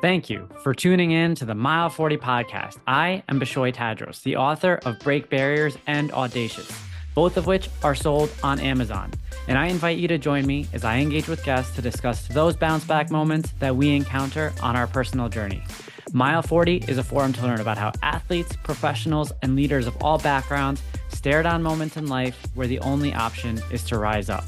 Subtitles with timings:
[0.00, 2.76] Thank you for tuning in to the Mile 40 podcast.
[2.86, 6.70] I am Bishoy Tadros, the author of Break Barriers and Audacious,
[7.16, 9.10] both of which are sold on Amazon.
[9.48, 12.54] And I invite you to join me as I engage with guests to discuss those
[12.54, 15.64] bounce back moments that we encounter on our personal journey.
[16.12, 20.18] Mile 40 is a forum to learn about how athletes, professionals, and leaders of all
[20.18, 24.44] backgrounds stare down moments in life where the only option is to rise up.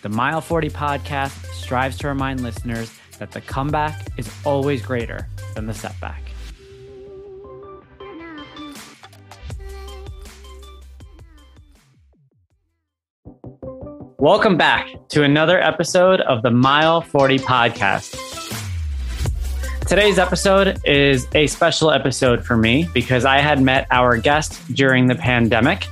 [0.00, 5.66] The Mile 40 podcast strives to remind listeners that the comeback is always greater than
[5.66, 6.22] the setback.
[14.18, 18.18] Welcome back to another episode of the Mile 40 podcast.
[19.86, 25.08] Today's episode is a special episode for me because I had met our guest during
[25.08, 25.86] the pandemic.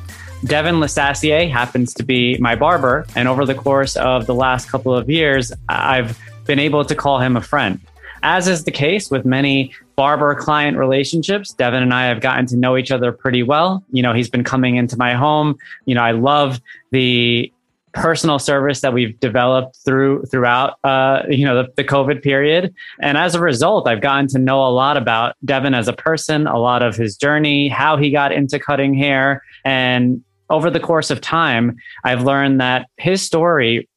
[0.45, 4.97] Devin LeSassier happens to be my barber, and over the course of the last couple
[4.97, 7.81] of years, I've been able to call him a friend.
[8.23, 12.57] As is the case with many barber client relationships, Devin and I have gotten to
[12.57, 13.85] know each other pretty well.
[13.91, 15.57] You know, he's been coming into my home.
[15.87, 16.61] You know, I love
[16.93, 17.53] the
[17.93, 23.19] personal service that we've developed through throughout uh, you know the, the, COVID period, and
[23.19, 26.59] as a result, I've gotten to know a lot about Devin as a person, a
[26.59, 31.21] lot of his journey, how he got into cutting hair, and over the course of
[31.21, 33.89] time, I've learned that his story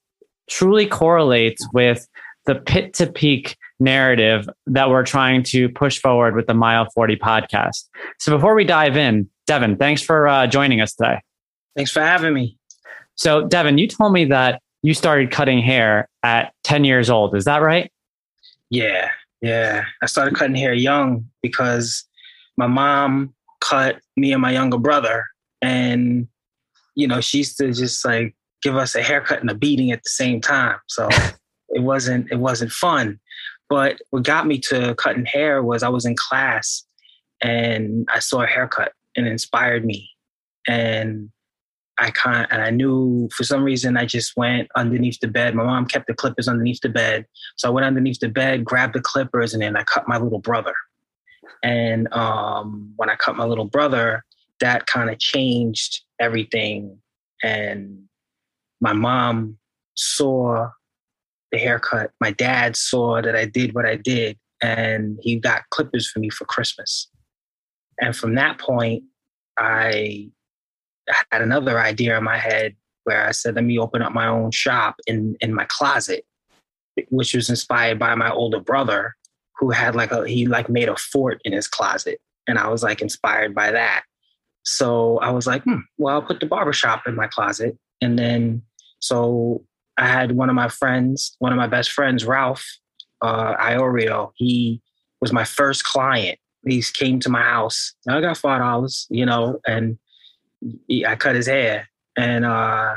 [0.47, 2.07] truly correlates with
[2.45, 7.17] the pit to peak narrative that we're trying to push forward with the Mile 40
[7.17, 7.89] podcast.
[8.19, 11.21] So before we dive in, Devin, thanks for uh, joining us today.
[11.75, 12.57] Thanks for having me.
[13.15, 17.35] So, Devin, you told me that you started cutting hair at 10 years old.
[17.35, 17.91] Is that right?
[18.69, 19.09] Yeah,
[19.41, 19.85] yeah.
[20.01, 22.05] I started cutting hair young because
[22.57, 25.25] my mom cut me and my younger brother.
[25.61, 26.27] And,
[26.95, 30.03] you know, she used to just like give us a haircut and a beating at
[30.03, 30.77] the same time.
[30.87, 31.09] So
[31.75, 33.19] it wasn't it wasn't fun.
[33.69, 36.83] But what got me to cutting hair was I was in class
[37.41, 40.09] and I saw a haircut and it inspired me.
[40.67, 41.29] And
[41.97, 45.53] I kind and I knew for some reason I just went underneath the bed.
[45.53, 47.25] My mom kept the clippers underneath the bed.
[47.57, 50.39] So I went underneath the bed, grabbed the clippers, and then I cut my little
[50.39, 50.73] brother.
[51.63, 54.23] And um, when I cut my little brother,
[54.59, 56.99] that kind of changed everything.
[57.43, 58.03] And
[58.81, 59.57] my mom
[59.95, 60.69] saw
[61.51, 62.11] the haircut.
[62.19, 66.29] My dad saw that I did what I did and he got clippers for me
[66.29, 67.09] for Christmas.
[67.99, 69.03] And from that point,
[69.57, 70.29] I
[71.31, 74.51] had another idea in my head where I said, let me open up my own
[74.51, 76.25] shop in, in my closet,
[77.09, 79.15] which was inspired by my older brother
[79.57, 82.19] who had like a, he like made a fort in his closet.
[82.47, 84.03] And I was like inspired by that.
[84.63, 87.77] So I was like, hmm, well, I'll put the barbershop in my closet.
[88.01, 88.63] And then,
[88.99, 89.63] so
[89.97, 92.65] I had one of my friends, one of my best friends, Ralph
[93.21, 94.31] uh, Iorio.
[94.35, 94.81] He
[95.21, 96.37] was my first client.
[96.67, 97.93] He came to my house.
[98.07, 99.97] I got five dollars, you know, and
[100.87, 101.87] he, I cut his hair.
[102.17, 102.95] And uh,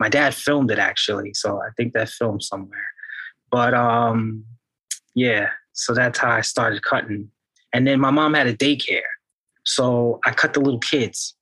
[0.00, 2.92] my dad filmed it actually, so I think that filmed somewhere.
[3.50, 4.44] But um,
[5.14, 7.30] yeah, so that's how I started cutting.
[7.72, 9.00] And then my mom had a daycare,
[9.64, 11.34] so I cut the little kids,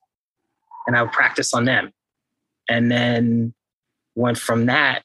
[0.85, 1.91] and I would practice on them.
[2.69, 3.53] And then
[4.15, 5.03] went from that.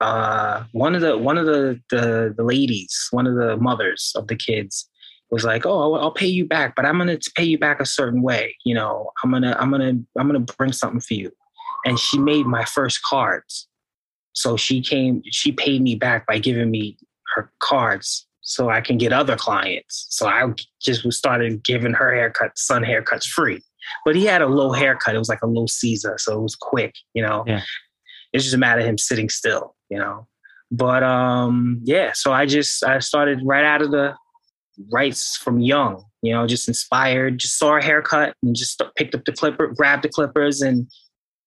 [0.00, 4.26] Uh, one of the one of the, the the ladies, one of the mothers of
[4.28, 4.88] the kids,
[5.30, 8.22] was like, "Oh, I'll pay you back, but I'm gonna pay you back a certain
[8.22, 8.56] way.
[8.64, 11.32] You know, I'm gonna I'm gonna I'm gonna bring something for you."
[11.86, 13.68] And she made my first cards.
[14.34, 16.96] So she came, she paid me back by giving me
[17.34, 20.06] her cards so I can get other clients.
[20.10, 23.62] So I just started giving her haircuts, son haircuts free.
[24.04, 25.14] But he had a low haircut.
[25.14, 27.44] It was like a low Caesar, so it was quick, you know.
[27.46, 27.62] Yeah.
[28.32, 30.26] It's just a matter of him sitting still, you know.
[30.70, 34.14] But um, yeah, so I just I started right out of the
[34.92, 39.24] rights from young, you know, just inspired, just saw a haircut and just picked up
[39.24, 40.88] the clipper, grabbed the clippers, and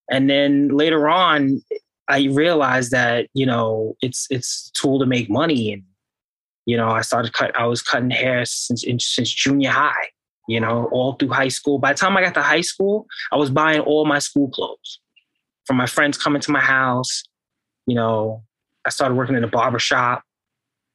[0.10, 1.62] and then later on,
[2.08, 5.84] I realized that you know it's it's a tool to make money, and
[6.66, 7.58] you know I started cut.
[7.60, 10.08] I was cutting hair since since junior high,
[10.48, 11.78] you know, all through high school.
[11.78, 15.00] By the time I got to high school, I was buying all my school clothes
[15.66, 17.24] from my friends coming to my house.
[17.86, 18.44] You know,
[18.86, 20.24] I started working in a barber shop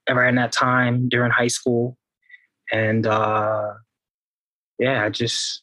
[0.08, 1.96] around that time during high school.
[2.72, 3.75] And uh,
[4.78, 5.62] yeah, I just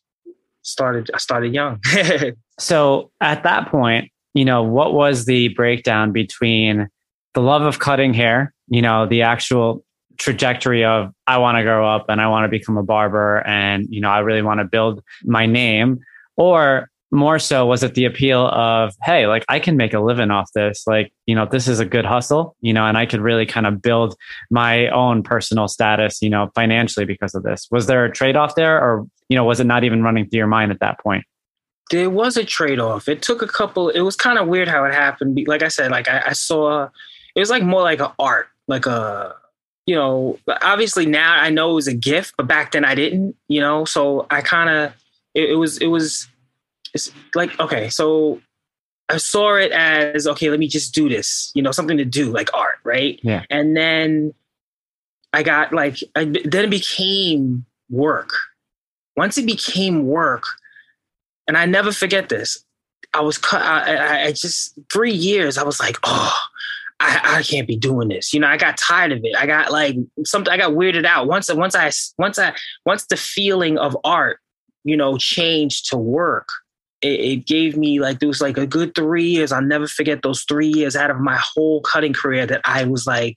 [0.62, 1.82] started I started young.
[2.60, 6.88] so at that point, you know, what was the breakdown between
[7.34, 9.84] the love of cutting hair, you know, the actual
[10.20, 13.88] trajectory of I want to grow up and I want to become a barber and
[13.90, 16.00] you know I really want to build my name.
[16.36, 20.30] Or more so was it the appeal of hey like i can make a living
[20.30, 20.84] off this.
[20.86, 23.66] Like you know this is a good hustle you know and i could really kind
[23.66, 24.16] of build
[24.52, 27.68] my own personal status you know financially because of this.
[27.72, 30.48] Was there a trade-off there or you know was it not even running through your
[30.48, 31.24] mind at that point?
[31.92, 33.08] There was a trade-off.
[33.08, 35.40] It took a couple it was kind of weird how it happened.
[35.48, 36.90] Like i said like i, I saw
[37.36, 39.36] it was like more like an art like a
[39.90, 43.36] you know obviously now i know it was a gift but back then i didn't
[43.48, 44.94] you know so i kind of
[45.34, 46.28] it, it was it was
[46.94, 48.42] it's like okay, so
[49.10, 52.32] I saw it as okay, let me just do this, you know, something to do
[52.32, 53.20] like art, right?
[53.24, 53.44] Yeah.
[53.50, 54.34] And then
[55.34, 58.34] I got like, I, then it became work.
[59.16, 60.44] Once it became work,
[61.48, 62.64] and I never forget this.
[63.14, 63.62] I was cut.
[63.62, 65.58] I, I just three years.
[65.58, 66.38] I was like, oh,
[67.00, 68.34] I, I can't be doing this.
[68.34, 69.36] You know, I got tired of it.
[69.38, 70.52] I got like something.
[70.52, 71.28] I got weirded out.
[71.28, 72.54] Once, once I, once I,
[72.86, 74.40] once the feeling of art,
[74.84, 76.48] you know, changed to work
[77.02, 79.52] it, it, gave me like there was like a good three years.
[79.52, 83.08] I'll never forget those three years out of my whole cutting career that I was
[83.08, 83.36] like,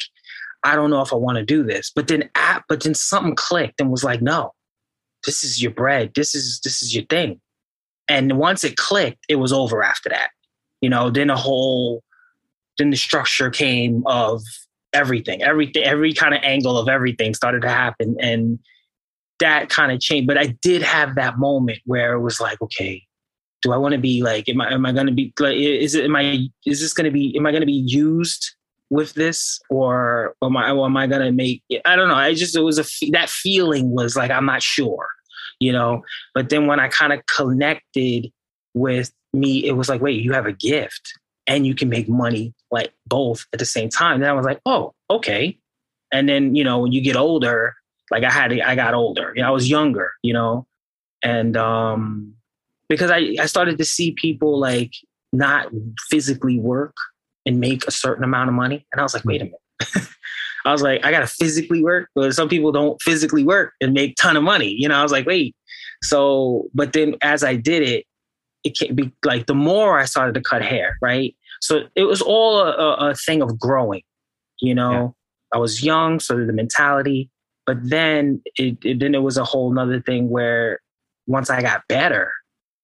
[0.64, 1.90] I don't know if I want to do this.
[1.94, 4.52] But then at, but then something clicked and was like, no,
[5.24, 6.12] this is your bread.
[6.14, 7.40] This is this is your thing.
[8.08, 10.30] And once it clicked, it was over after that.
[10.80, 12.02] You know, then a whole
[12.78, 14.42] then the structure came of
[14.92, 18.16] everything, everything, every kind of angle of everything started to happen.
[18.20, 18.58] And
[19.40, 20.26] that kind of changed.
[20.26, 23.02] But I did have that moment where it was like, okay,
[23.62, 25.94] do I want to be like, am I, am I going to be like, is
[25.94, 28.54] it, am I, is this going to be, am I going to be used
[28.90, 32.14] with this or am I, or am I going to make, I don't know.
[32.14, 35.08] I just, it was a, that feeling was like, I'm not sure,
[35.60, 36.02] you know,
[36.34, 38.30] but then when I kind of connected
[38.74, 41.14] with me, it was like, wait, you have a gift
[41.46, 44.20] and you can make money like both at the same time.
[44.20, 45.58] Then I was like, oh, okay.
[46.12, 47.74] And then, you know, when you get older,
[48.10, 50.66] like I had, I got older, you know, I was younger, you know,
[51.22, 52.34] and, um,
[52.88, 54.92] because I, I started to see people like
[55.32, 55.68] not
[56.10, 56.94] physically work
[57.46, 58.86] and make a certain amount of money.
[58.92, 60.08] And I was like, wait a minute.
[60.64, 64.16] I was like, I gotta physically work, but some people don't physically work and make
[64.16, 64.74] ton of money.
[64.78, 65.56] You know, I was like, wait.
[66.02, 68.06] So, but then as I did it,
[68.64, 71.34] it can be like the more I started to cut hair, right?
[71.60, 74.02] So it was all a, a thing of growing.
[74.60, 74.92] You know,
[75.52, 75.56] yeah.
[75.56, 77.30] I was young, so the mentality.
[77.66, 80.80] But then it, it then it was a whole nother thing where
[81.26, 82.32] once I got better,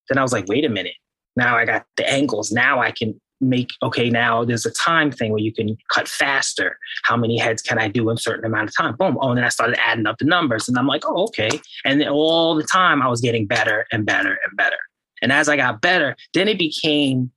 [0.07, 0.95] then I was like, wait a minute.
[1.35, 2.51] Now I got the angles.
[2.51, 6.77] Now I can make, okay, now there's a time thing where you can cut faster.
[7.03, 8.95] How many heads can I do in a certain amount of time?
[8.95, 9.17] Boom.
[9.21, 11.49] Oh, and then I started adding up the numbers and I'm like, oh, okay.
[11.85, 14.77] And then all the time I was getting better and better and better.
[15.21, 17.31] And as I got better, then it became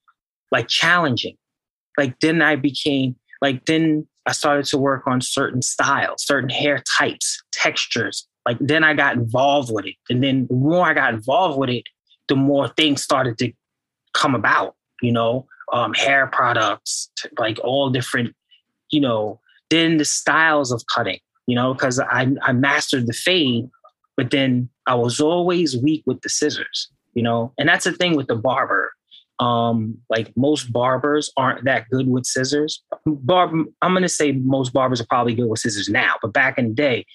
[0.50, 1.36] like challenging.
[1.98, 6.82] Like then I became like, then I started to work on certain styles, certain hair
[6.98, 8.26] types, textures.
[8.46, 9.96] Like then I got involved with it.
[10.08, 11.84] And then the more I got involved with it,
[12.28, 13.52] the more things started to
[14.14, 18.34] come about, you know, um, hair products, like all different,
[18.90, 19.40] you know,
[19.70, 23.68] then the styles of cutting, you know, because I, I mastered the fade,
[24.16, 28.16] but then I was always weak with the scissors, you know, and that's the thing
[28.16, 28.92] with the barber.
[29.38, 32.82] Um, like most barbers aren't that good with scissors.
[33.06, 33.50] Barb,
[33.80, 36.74] I'm gonna say most barbers are probably good with scissors now, but back in the
[36.74, 37.06] day,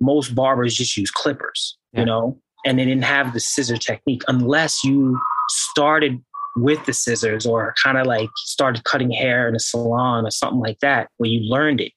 [0.00, 2.00] most barbers just use clippers, yeah.
[2.00, 6.22] you know, and they didn't have the scissor technique unless you started
[6.56, 10.60] with the scissors or kind of like started cutting hair in a salon or something
[10.60, 11.92] like that where you learned it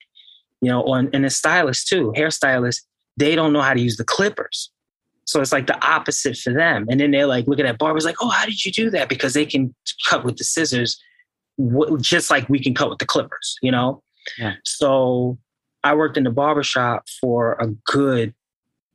[0.61, 2.81] you know and, and the stylist too hairstylists
[3.17, 4.71] they don't know how to use the clippers
[5.27, 6.87] so it's like the opposite for them.
[6.89, 9.09] And then they're like looking at barbers like oh how did you do that?
[9.09, 9.73] Because they can
[10.07, 10.99] cut with the scissors
[11.99, 14.03] just like we can cut with the clippers you know?
[14.37, 14.53] Yeah.
[14.63, 15.39] so
[15.83, 18.35] i worked in the barbershop for a good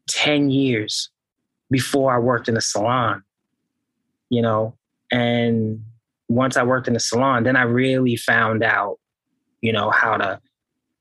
[0.09, 1.11] 10 years
[1.71, 3.23] before I worked in a salon,
[4.31, 4.77] you know,
[5.11, 5.83] and
[6.29, 8.99] once I worked in a salon, then I really found out,
[9.61, 10.41] you know, how to,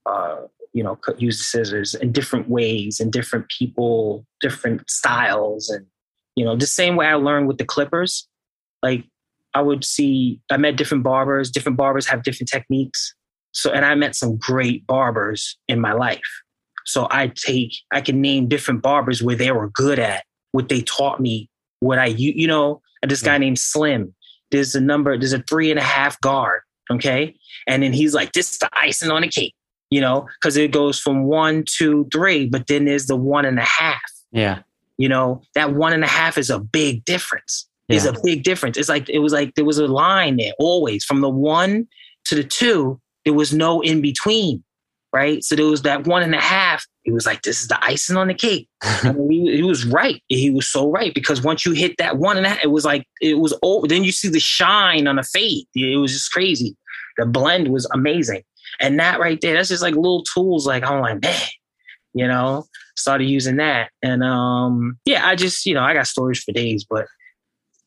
[0.05, 0.37] uh,
[0.73, 5.69] you know, use the scissors in different ways and different people, different styles.
[5.69, 5.85] And,
[6.35, 8.27] you know, the same way I learned with the clippers,
[8.81, 9.03] like
[9.53, 13.13] I would see, I met different barbers, different barbers have different techniques.
[13.51, 16.21] So, and I met some great barbers in my life.
[16.85, 20.81] So I take, I can name different barbers where they were good at what they
[20.81, 21.49] taught me,
[21.79, 23.41] what I, you, you know, this guy mm.
[23.41, 24.13] named Slim.
[24.51, 26.61] There's a number, there's a three and a half guard.
[26.89, 27.35] Okay.
[27.67, 29.55] And then he's like, this is the icing on the cake,
[29.91, 33.59] you know, because it goes from one, two, three, but then there's the one and
[33.59, 34.01] a half.
[34.31, 34.59] Yeah.
[34.97, 37.67] You know, that one and a half is a big difference.
[37.87, 37.97] Yeah.
[37.97, 38.77] Is a big difference.
[38.77, 41.87] It's like it was like there was a line there always from the one
[42.25, 43.01] to the two.
[43.25, 44.63] There was no in between.
[45.11, 45.43] right?
[45.43, 46.85] So there was that one and a half.
[47.03, 48.69] It was like, "This is the icing on the cake."
[49.29, 50.23] he, he, was right.
[50.29, 52.85] He was so right because once you hit that one and a half, it was
[52.85, 53.87] like it was over.
[53.87, 55.65] Then you see the shine on the fade.
[55.75, 56.77] It was just crazy.
[57.17, 58.43] The blend was amazing,
[58.79, 60.65] and that right there, that's just like little tools.
[60.65, 61.47] Like I'm like, man,
[62.13, 66.43] you know, started using that, and um, yeah, I just you know, I got stories
[66.43, 67.07] for days, but.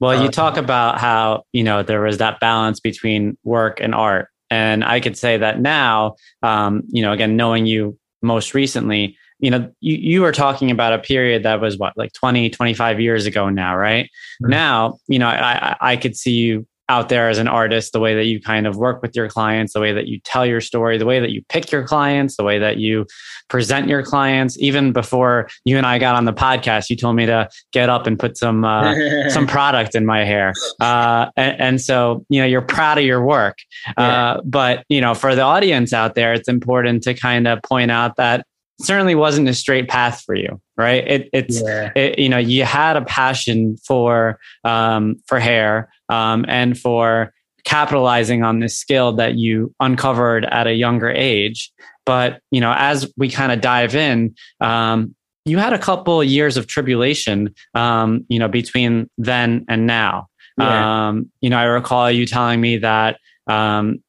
[0.01, 3.95] Well, you uh, talk about how you know there was that balance between work and
[3.95, 9.17] art, and I could say that now, um, you know, again, knowing you most recently,
[9.39, 13.01] you know, you, you were talking about a period that was what, like 20, 25
[13.01, 14.07] years ago now, right?
[14.43, 14.51] Mm-hmm.
[14.51, 18.15] Now, you know, I, I could see you out there as an artist, the way
[18.15, 20.99] that you kind of work with your clients, the way that you tell your story,
[20.99, 23.07] the way that you pick your clients, the way that you
[23.49, 24.59] present your clients.
[24.59, 28.07] Even before you and I got on the podcast, you told me to get up
[28.07, 28.95] and put some uh,
[29.29, 33.25] some product in my hair, uh, and, and, so you know you're proud of your
[33.25, 33.59] work.
[33.99, 34.33] Yeah.
[34.33, 37.91] Uh, but you know, for the audience out there, it's important to kind of point
[37.91, 38.47] out that
[38.81, 41.93] certainly wasn't a straight path for you right it, it's yeah.
[41.95, 47.33] it, you know you had a passion for um, for hair um, and for
[47.65, 51.73] capitalizing on this skill that you uncovered at a younger age
[52.05, 55.15] but you know as we kind of dive in um,
[55.45, 60.27] you had a couple of years of tribulation um, you know between then and now
[60.59, 61.09] yeah.
[61.09, 64.03] Um, you know i recall you telling me that um,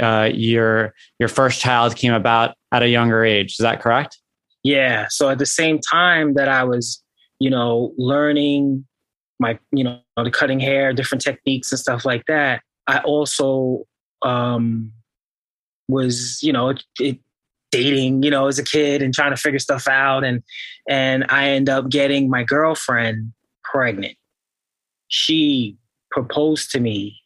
[0.00, 3.52] uh, your your first child came about at a younger age.
[3.52, 4.18] Is that correct?
[4.62, 5.06] Yeah.
[5.10, 7.02] So at the same time that I was,
[7.38, 8.86] you know, learning
[9.38, 13.86] my, you know, the cutting hair, different techniques and stuff like that, I also
[14.20, 14.92] um,
[15.88, 17.18] was, you know, it,
[17.70, 20.42] dating, you know, as a kid and trying to figure stuff out, and
[20.88, 23.32] and I end up getting my girlfriend
[23.64, 24.16] pregnant.
[25.08, 25.76] She
[26.10, 27.19] proposed to me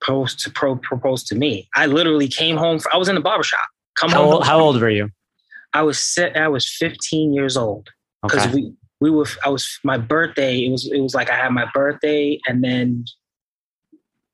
[0.00, 1.68] proposed to pro proposed to me.
[1.74, 2.78] I literally came home.
[2.78, 3.66] For, I was in the barbershop.
[3.96, 4.34] Come how home.
[4.34, 5.10] Old, how old were you?
[5.72, 6.36] I was set.
[6.36, 7.88] I was 15 years old
[8.22, 8.54] because okay.
[8.54, 9.26] we we were.
[9.44, 10.64] I was my birthday.
[10.64, 13.04] It was it was like I had my birthday and then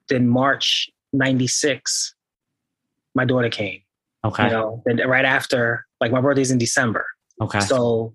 [0.09, 2.15] then March '96,
[3.15, 3.81] my daughter came.
[4.25, 4.45] Okay.
[4.45, 7.07] You know, then right after, like my birthday's in December.
[7.41, 7.61] Okay.
[7.61, 8.15] So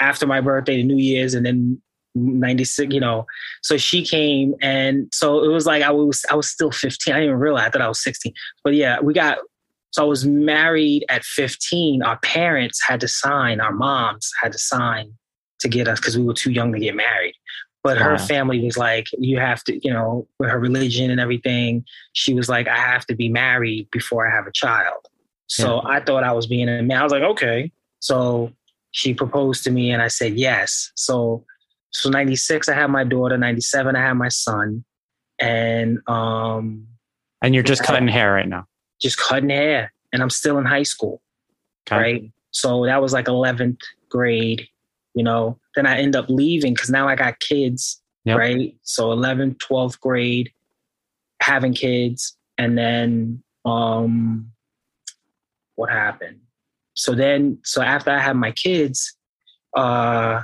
[0.00, 1.80] after my birthday, the New Year's, and then
[2.14, 3.26] 96 you know.
[3.62, 7.16] So she came and so it was like i was i was still 15 i
[7.16, 9.38] didn't even realize that i was 16 but yeah we got
[9.90, 14.58] so i was married at 15 our parents had to sign our moms had to
[14.58, 15.14] sign
[15.64, 17.34] to get us because we were too young to get married.
[17.82, 21.84] But her family was like you have to you know with her religion and everything
[22.14, 25.06] she was like i have to be married before i have a child.
[25.48, 25.96] So yeah.
[25.96, 26.98] i thought i was being a man.
[26.98, 27.70] I was like okay.
[28.00, 28.52] So
[28.92, 30.92] she proposed to me and i said yes.
[30.94, 31.44] So
[31.94, 33.38] so 96 i had my daughter.
[33.38, 34.84] 97 i had my son.
[35.40, 36.86] And um
[37.40, 38.66] and you're just cutting hair right now?
[39.00, 39.92] Just cutting hair.
[40.12, 41.22] And i'm still in high school
[41.88, 41.96] okay.
[41.96, 42.32] right?
[42.50, 44.68] So that was like 11th grade
[45.14, 45.58] you know?
[45.76, 48.38] Then i end up leaving because now i got kids yep.
[48.38, 48.76] right?
[48.82, 50.50] So 11th 12th grade
[51.40, 52.36] having kids.
[52.58, 54.50] And then um
[55.76, 56.40] what happened?
[56.94, 59.16] So then so after i had my kids
[59.76, 60.42] uh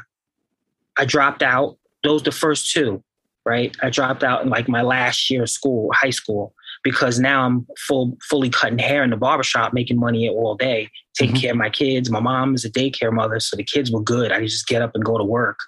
[1.01, 1.79] I dropped out.
[2.05, 3.03] Those the first two,
[3.47, 3.75] right?
[3.83, 6.55] I dropped out in like my last year of school, high school,
[6.85, 11.35] because now I'm full fully cutting hair in the barbershop, making money all day, taking
[11.35, 11.41] mm-hmm.
[11.41, 12.11] care of my kids.
[12.11, 14.31] My mom is a daycare mother, so the kids were good.
[14.31, 15.59] I could just get up and go to work.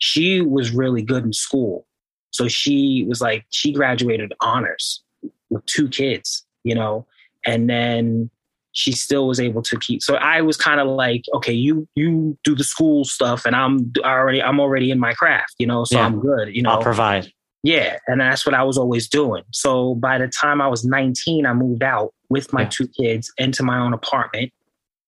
[0.00, 1.86] She was really good in school.
[2.30, 5.02] So she was like, she graduated honors
[5.48, 7.06] with two kids, you know,
[7.46, 8.30] and then
[8.74, 12.36] she still was able to keep so i was kind of like okay you you
[12.44, 15.84] do the school stuff and i'm I already i'm already in my craft you know
[15.84, 16.04] so yeah.
[16.04, 16.70] i'm good you know?
[16.70, 17.30] i'll provide.
[17.62, 19.42] Yeah and that's what i was always doing.
[19.52, 22.68] So by the time i was 19 i moved out with my yeah.
[22.68, 24.52] two kids into my own apartment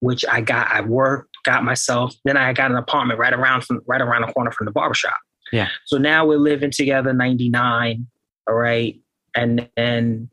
[0.01, 3.81] which i got i worked got myself then i got an apartment right around from
[3.87, 5.17] right around the corner from the barbershop.
[5.53, 5.69] Yeah.
[5.85, 8.07] So now we're living together 99
[8.47, 8.99] all right?
[9.35, 10.31] And then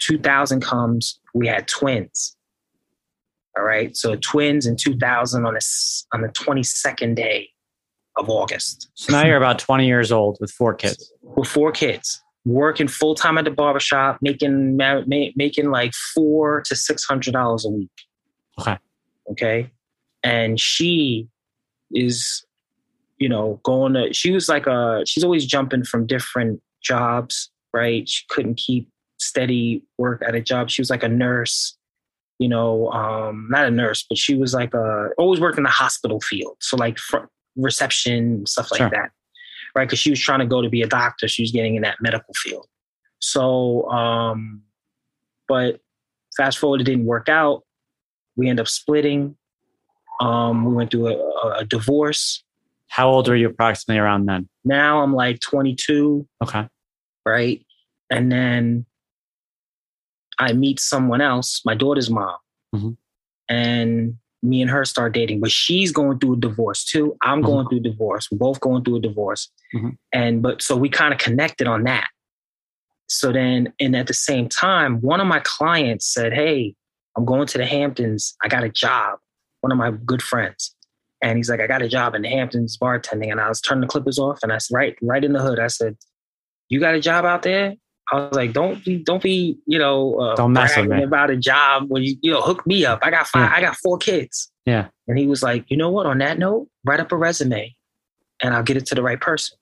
[0.00, 2.36] 2000 comes, we had twins.
[3.56, 3.96] All right.
[3.96, 7.50] So twins in 2000 on, this on the 22nd day
[8.16, 8.88] of August.
[8.94, 11.12] So now you're about 20 years old with four kids.
[11.22, 14.76] With four kids, working full time at the barbershop, making
[15.06, 17.90] making like four to six hundred dollars a week.
[18.60, 18.78] Okay.
[19.30, 19.70] Okay.
[20.22, 21.28] And she
[21.92, 22.44] is,
[23.18, 24.12] you know, going to.
[24.12, 25.02] She was like a.
[25.06, 27.50] She's always jumping from different jobs.
[27.72, 28.08] Right.
[28.08, 28.88] She couldn't keep
[29.18, 30.70] steady work at a job.
[30.70, 31.76] She was like a nurse,
[32.38, 35.70] you know, um, not a nurse, but she was like a always worked in the
[35.70, 36.56] hospital field.
[36.60, 36.98] So like
[37.56, 38.90] reception stuff like sure.
[38.90, 39.10] that,
[39.74, 39.86] right?
[39.86, 41.28] Because she was trying to go to be a doctor.
[41.28, 42.66] She was getting in that medical field.
[43.20, 44.62] So, um,
[45.48, 45.80] but
[46.36, 47.64] fast forward, it didn't work out.
[48.36, 49.36] We end up splitting.
[50.20, 52.42] Um, we went through a, a divorce.
[52.88, 54.48] How old were you approximately around then?
[54.64, 56.66] Now I'm like 22, Okay.
[57.26, 57.64] right?
[58.10, 58.86] And then
[60.38, 62.36] I meet someone else, my daughter's mom,
[62.74, 62.96] Mhm.
[63.48, 65.40] and me and her start dating.
[65.40, 67.16] But she's going through a divorce too.
[67.22, 67.46] I'm Mhm.
[67.46, 68.30] going through a divorce.
[68.30, 69.96] We're both going through a divorce, Mhm.
[70.12, 72.08] and but so we kind of connected on that.
[73.08, 76.74] So then, and at the same time, one of my clients said, "Hey,
[77.16, 78.36] I'm going to the Hamptons.
[78.42, 79.18] I got a job."
[79.60, 80.74] One of my good friends.
[81.20, 83.32] And he's like, I got a job in the Hamptons bartending.
[83.32, 85.58] And I was turning the clippers off and I said, right, right in the hood.
[85.58, 85.96] I said,
[86.68, 87.74] You got a job out there?
[88.12, 91.02] I was like, don't be, don't be, you know, uh, Don't mess with me.
[91.02, 93.00] about a job when you, you know, hook me up.
[93.02, 93.56] I got five, Yeah.
[93.56, 94.50] I got four kids.
[94.66, 94.88] Yeah.
[95.06, 96.06] And he was like, you know what?
[96.06, 97.74] On that note, write up a resume
[98.42, 99.58] and I'll get it to the right person.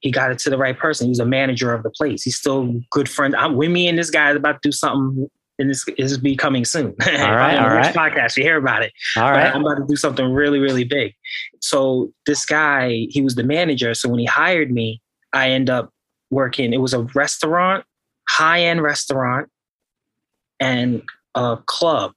[0.00, 1.06] He got it to the right person.
[1.08, 2.22] He's a manager of the place.
[2.22, 3.34] He's still good friend.
[3.36, 6.34] I'm with me and this guy is about to do something and this is be
[6.36, 6.94] coming soon.
[7.06, 7.94] All right, all right.
[7.94, 8.92] Podcast, you hear about it.
[9.16, 9.54] All But right.
[9.54, 11.14] I'm about to do something really, really big.
[11.60, 13.94] So this guy, he was the manager.
[13.94, 15.00] So when he hired me,
[15.32, 15.93] I end up
[16.30, 16.72] working.
[16.72, 17.84] It was a restaurant,
[18.28, 19.48] high end restaurant,
[20.60, 21.02] and
[21.34, 22.12] a club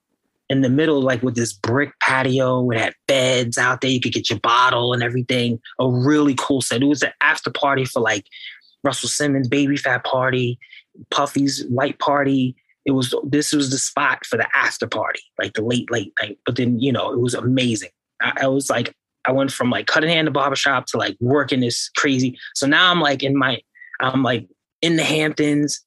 [0.48, 2.70] in the middle, like with this brick patio.
[2.70, 3.90] It had beds out there.
[3.90, 5.60] You could get your bottle and everything.
[5.78, 6.82] A really cool set.
[6.82, 8.26] It was an after party for like
[8.84, 10.58] Russell Simmons' Baby Phat party,
[11.10, 12.56] Puffy's white party.
[12.86, 16.38] It was this was the spot for the after party, like the late late night.
[16.46, 17.90] But then you know it was amazing.
[18.22, 18.94] I, I was like,
[19.28, 22.38] I went from like cutting in the barbershop to like working this crazy.
[22.54, 23.60] So now I'm like in my,
[24.00, 24.46] I'm like
[24.82, 25.84] in the Hamptons,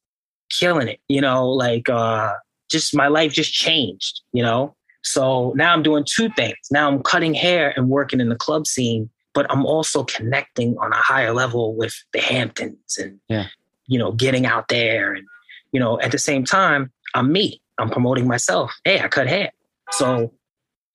[0.50, 1.00] killing it.
[1.08, 2.34] You know, like uh
[2.70, 4.22] just my life just changed.
[4.34, 6.58] You know, so now I'm doing two things.
[6.72, 10.92] Now I'm cutting hair and working in the club scene, but I'm also connecting on
[10.92, 13.48] a higher level with the Hamptons and Yeah.
[13.88, 15.26] you know getting out there and
[15.72, 17.62] you know at the same time I'm me.
[17.78, 18.72] I'm promoting myself.
[18.86, 19.52] Hey, I cut hair.
[19.92, 20.32] So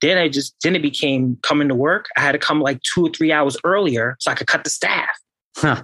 [0.00, 2.06] then I just then it became coming to work.
[2.16, 4.70] I had to come like two or three hours earlier so I could cut the
[4.70, 5.08] staff.
[5.56, 5.82] Huh.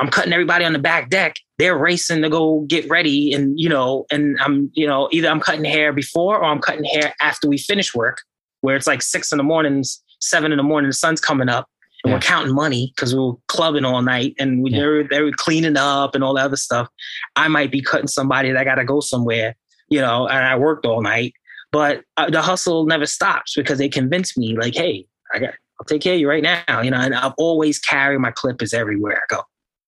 [0.00, 1.36] I'm cutting everybody on the back deck.
[1.58, 5.40] They're racing to go get ready, and you know, and I'm you know either I'm
[5.40, 8.18] cutting hair before or I'm cutting hair after we finish work,
[8.62, 9.84] where it's like six in the morning,
[10.20, 11.68] seven in the morning, the sun's coming up,
[12.02, 12.16] and Yeah.
[12.16, 14.80] we're counting money because we were clubbing all night, and we, Yeah.
[14.80, 16.88] they, were, they were cleaning up and all that other stuff.
[17.36, 19.54] I might be cutting somebody that got to go somewhere,
[19.90, 21.34] you know, and I worked all night,
[21.70, 25.84] but uh, the hustle never stops because they convinced me, like, hey, I got, I'll
[25.86, 29.16] take care of you right now, you know, and I've always carry my clippers everywhere
[29.30, 29.42] I go.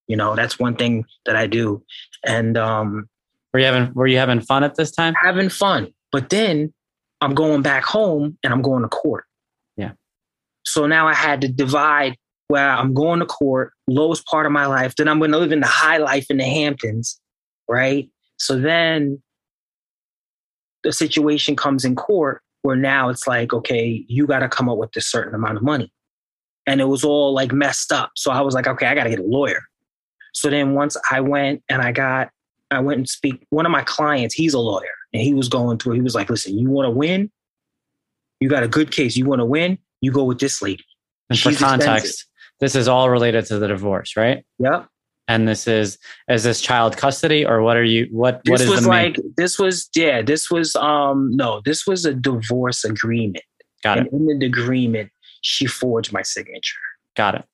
[0.09, 1.83] You know, that's one thing that I do,
[2.25, 3.09] and um,
[3.53, 5.15] Were you having Were you having fun at this time?
[5.23, 5.93] having fun.
[6.13, 6.73] But then
[7.21, 9.25] I'm going back home and I'm going to court.
[9.77, 9.93] Yeah.
[10.65, 12.17] So now I had to divide
[12.49, 14.95] where I'm going to court, lowest part of my life.
[14.97, 17.21] Then I'm going to live in the high life in the Hamptons,
[17.69, 18.09] right?
[18.39, 19.21] So then
[20.85, 24.79] the situation comes in court where now it's like, okay, you got to come up
[24.79, 25.93] with a certain amount of money.
[26.67, 28.13] And it was all like messed up.
[28.17, 29.63] So I was like, okay, I got to get a lawyer.
[30.37, 32.29] So then once I went and I got,
[32.71, 33.47] I went and speak.
[33.49, 35.95] One of my clients, he's a lawyer, and he was going through.
[35.95, 37.31] He was like, "Listen, you want to win?
[38.39, 39.17] You got a good case.
[39.17, 39.79] You want to win?
[40.03, 40.85] You go with this lady.
[41.31, 42.27] And for context, expensive.
[42.61, 44.45] this is all related to the divorce, right?
[44.59, 44.87] Yep.
[45.27, 45.97] And this is
[46.29, 49.15] is this child custody or what are you what what This is was the main
[49.15, 50.21] like this was yeah.
[50.21, 51.63] This was um no.
[51.65, 53.45] This was a divorce agreement,
[53.83, 54.13] got it.
[54.13, 56.77] and in the agreement, she forged my signature.
[57.15, 57.45] Got it.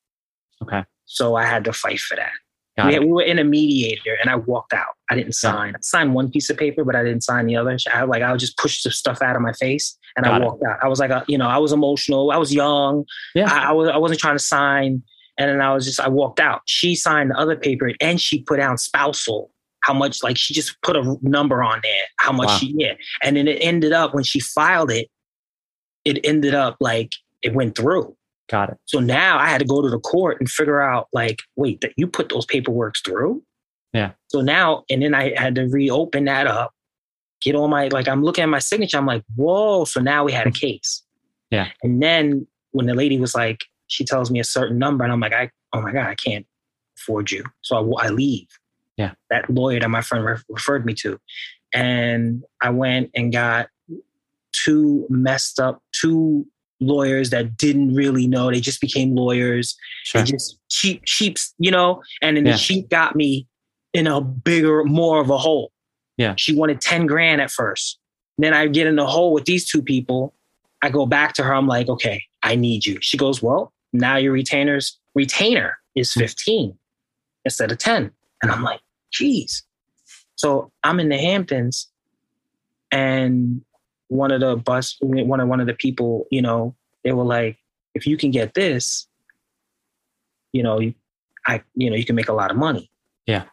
[0.64, 0.82] Okay.
[1.04, 2.32] So I had to fight for that.
[2.78, 3.00] Got we, it.
[3.02, 4.94] we were in a mediator and I walked out.
[5.10, 5.74] I didn't sign.
[5.74, 7.76] I signed one piece of paper, but I didn't sign the other.
[7.92, 10.36] I like I would just push the stuff out of my face and Got I
[10.44, 10.46] it.
[10.46, 10.78] walked out.
[10.82, 12.30] I was like, uh, you know, I was emotional.
[12.30, 13.04] I was young.
[13.34, 13.52] Yeah.
[13.52, 15.02] I, I was I wasn't trying to sign.
[15.38, 16.62] And then I was just I walked out.
[16.66, 19.50] She signed the other paper and she put down spousal.
[19.80, 22.04] How much like she just put a number on there.
[22.18, 22.56] How much Wow.
[22.58, 22.94] she yeah.
[23.22, 25.10] And then it ended up when she filed it,
[26.04, 28.16] it ended up like it went through.
[28.52, 28.76] Got it.
[28.84, 31.94] So now I had to go to the court and figure out, like, wait, that
[31.96, 33.42] you put those paperworks through?
[33.94, 34.12] Yeah.
[34.28, 36.74] So now, and then I had to reopen that up,
[37.40, 38.98] get all my, like, I'm looking at my signature.
[38.98, 39.86] I'm like, whoa.
[39.86, 40.66] So now we had a hmm.
[40.66, 41.02] case.
[41.50, 41.68] Yeah.
[41.82, 45.20] And then when the lady was like, she tells me a certain number, and I'm
[45.20, 46.46] like, I, oh my God, I can't
[46.98, 47.44] afford you.
[47.62, 48.48] So I, I leave.
[48.98, 49.12] Yeah.
[49.30, 51.18] That lawyer that my friend ref- referred me to.
[51.72, 53.68] And I went and got
[54.52, 56.46] two messed up, two
[56.86, 58.50] lawyers that didn't really know.
[58.50, 59.76] They just became lawyers.
[60.04, 60.22] Sure.
[60.22, 62.02] They just cheap, cheaps, you know.
[62.20, 62.52] And then Yeah.
[62.52, 63.46] the cheap got me
[63.92, 65.72] in a bigger, more of a hole.
[66.16, 66.34] Yeah.
[66.36, 67.98] She wanted 10 grand at first.
[68.38, 70.34] Then I get in the hole with these two people.
[70.82, 71.54] I go back to her.
[71.54, 72.98] I'm like, okay, I need you.
[73.00, 76.20] She goes, well, now your retainer's retainer is Hmm.
[76.20, 76.78] 15
[77.44, 78.10] instead of 10.
[78.42, 78.80] And I'm like,
[79.12, 79.62] geez.
[80.36, 81.88] So I'm in the Hamptons
[82.90, 83.62] and
[84.12, 87.58] one of the bus, one of one of the people, you know, they were like,
[87.94, 89.08] if you can get this,
[90.52, 90.80] you know,
[91.46, 92.90] I, you know, you can make a lot of money.
[93.26, 93.44] Yeah.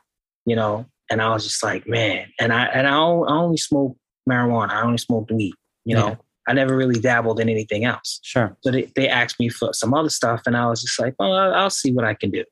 [0.46, 3.98] You know, and I was just like, man, and I and I, only smoke
[4.30, 4.72] marijuana.
[4.72, 5.54] I only smoked weed.
[5.86, 6.16] You know, yeah.
[6.48, 8.20] I never really dabbled in anything else.
[8.22, 8.56] Sure.
[8.62, 11.34] So they, they asked me for some other stuff, and I was just like, well,
[11.34, 12.44] I'll, I'll see what I can do.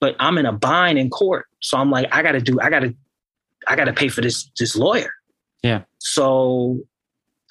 [0.00, 2.68] But I'm in a bind in court, so I'm like, I got to do, I
[2.68, 2.94] got to,
[3.66, 5.10] I got to pay for this this lawyer.
[5.62, 5.82] Yeah.
[5.98, 6.80] So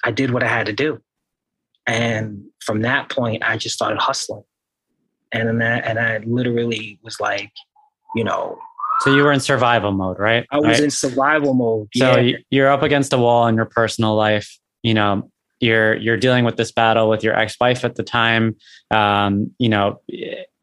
[0.04, 1.00] I did what I had to do,
[1.86, 4.44] and from that point, I just started hustling,
[5.32, 7.52] and then that, and I literally was like,
[8.14, 8.58] you know,
[9.00, 10.46] so you were in survival mode, right?
[10.50, 10.80] I was right?
[10.80, 11.88] in survival mode.
[11.94, 12.36] So yeah.
[12.50, 14.58] you're up against a wall in your personal life.
[14.82, 18.56] You know, you're you're dealing with this battle with your ex-wife at the time.
[18.90, 20.00] Um, you know,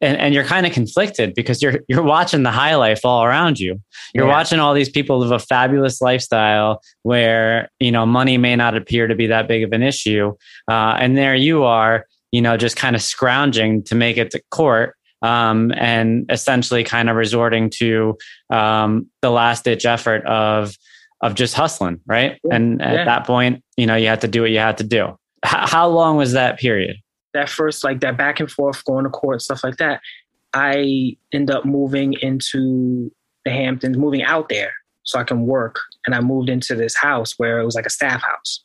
[0.01, 3.59] and, and you're kind of conflicted because you're you're watching the high life all around
[3.59, 3.79] you.
[4.13, 4.31] You're yeah.
[4.31, 9.07] watching all these people live a fabulous lifestyle where you know money may not appear
[9.07, 10.33] to be that big of an issue,
[10.69, 14.41] uh, and there you are, you know, just kind of scrounging to make it to
[14.49, 18.17] court um, and essentially kind of resorting to
[18.49, 20.75] um, the last ditch effort of
[21.21, 22.39] of just hustling, right?
[22.43, 22.55] Yeah.
[22.55, 23.05] And at yeah.
[23.05, 25.17] that point, you know, you had to do what you had to do.
[25.45, 26.97] H- how long was that period?
[27.33, 30.01] That first, like that back and forth, going to court, stuff like that.
[30.53, 33.11] I end up moving into
[33.45, 34.71] the Hamptons, moving out there
[35.03, 35.79] so I can work.
[36.05, 38.63] And I moved into this house where it was like a staff house.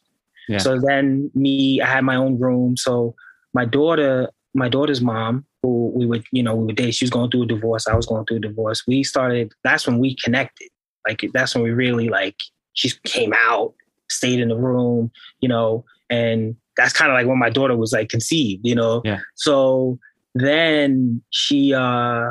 [0.48, 0.58] Yeah.
[0.58, 2.76] So then me, I had my own room.
[2.76, 3.14] So
[3.54, 6.94] my daughter, my daughter's mom, who we would, you know, we would date.
[6.94, 7.86] She was going through a divorce.
[7.86, 8.84] I was going through a divorce.
[8.86, 10.68] We started, that's when we connected.
[11.06, 12.36] Like, that's when we really, like,
[12.72, 13.74] she came out,
[14.10, 17.92] stayed in the room, you know, and that's kind of like when my daughter was
[17.92, 19.02] like conceived, you know?
[19.04, 19.20] Yeah.
[19.34, 19.98] So
[20.34, 22.30] then she, uh,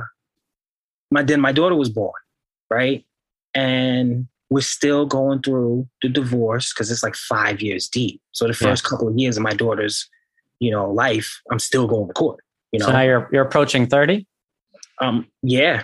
[1.12, 2.14] my, then my daughter was born,
[2.70, 3.06] right?
[3.54, 8.22] And we're still going through the divorce because it's like five years deep.
[8.32, 8.90] So the first yeah.
[8.90, 10.08] couple of years of my daughter's,
[10.60, 12.42] you know, life, I'm still going to court.
[12.72, 14.28] You know, so now you're you're approaching thirty.
[15.00, 15.28] Um.
[15.42, 15.84] Yeah.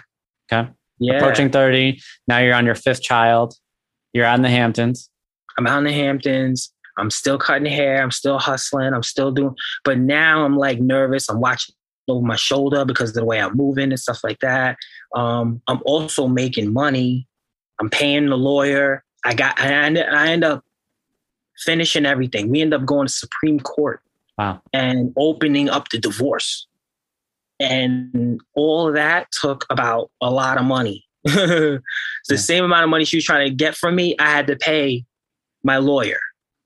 [0.52, 0.70] Okay.
[1.00, 1.18] Yeah.
[1.18, 2.02] Approaching thirty.
[2.28, 3.56] Now you're on your fifth child.
[4.14, 5.10] You're out in the Hamptons.
[5.58, 6.74] I'm out in the Hamptons.
[6.98, 8.02] I'm still cutting hair.
[8.02, 8.94] I'm still hustling.
[8.94, 9.56] I'm still doing.
[9.84, 11.30] But now I'm like nervous.
[11.30, 11.76] I'm watching
[12.08, 14.78] over my shoulder because of the way I'm moving and stuff like that.
[15.16, 17.28] Um, I'm also making money.
[17.80, 19.04] I'm paying the lawyer.
[19.26, 19.60] I got.
[19.60, 20.64] I, I end up
[21.66, 22.50] finishing everything.
[22.50, 24.02] We end up going to Supreme Court.
[24.38, 24.62] Wow.
[24.74, 26.68] And opening up the divorce
[27.62, 31.06] and all of that took about a lot of money.
[31.24, 31.82] the
[32.30, 32.36] yeah.
[32.36, 35.06] same amount of money she was trying to get from me, I had to pay
[35.64, 36.18] my lawyer.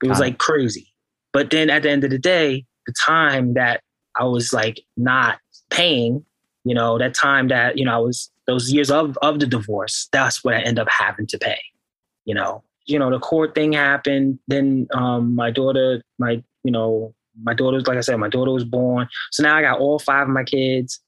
[0.03, 0.87] It was like crazy.
[1.33, 3.81] But then at the end of the day, the time that
[4.15, 6.25] I was like not paying,
[6.63, 10.07] you know, that time that, you know, I was those years of of the divorce,
[10.11, 11.59] that's what I end up having to pay.
[12.25, 12.63] You know.
[12.87, 14.37] You know, the court thing happened.
[14.47, 18.63] Then um my daughter, my, you know, my daughter's like I said, my daughter was
[18.63, 19.07] born.
[19.31, 20.99] So now I got all five of my kids,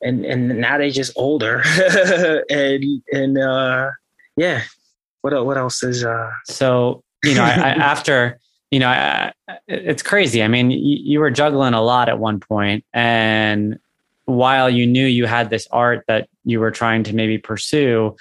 [0.00, 1.62] and and now they just older,
[2.50, 3.90] and and uh,
[4.36, 4.62] yeah.
[5.22, 6.30] What what else is uh?
[6.44, 8.38] So you know, I, I, after
[8.70, 9.32] you know, I,
[9.68, 10.42] it's crazy.
[10.42, 13.78] I mean, you, you were juggling a lot at one point, and
[14.24, 18.16] while you knew you had this art that you were trying to maybe pursue,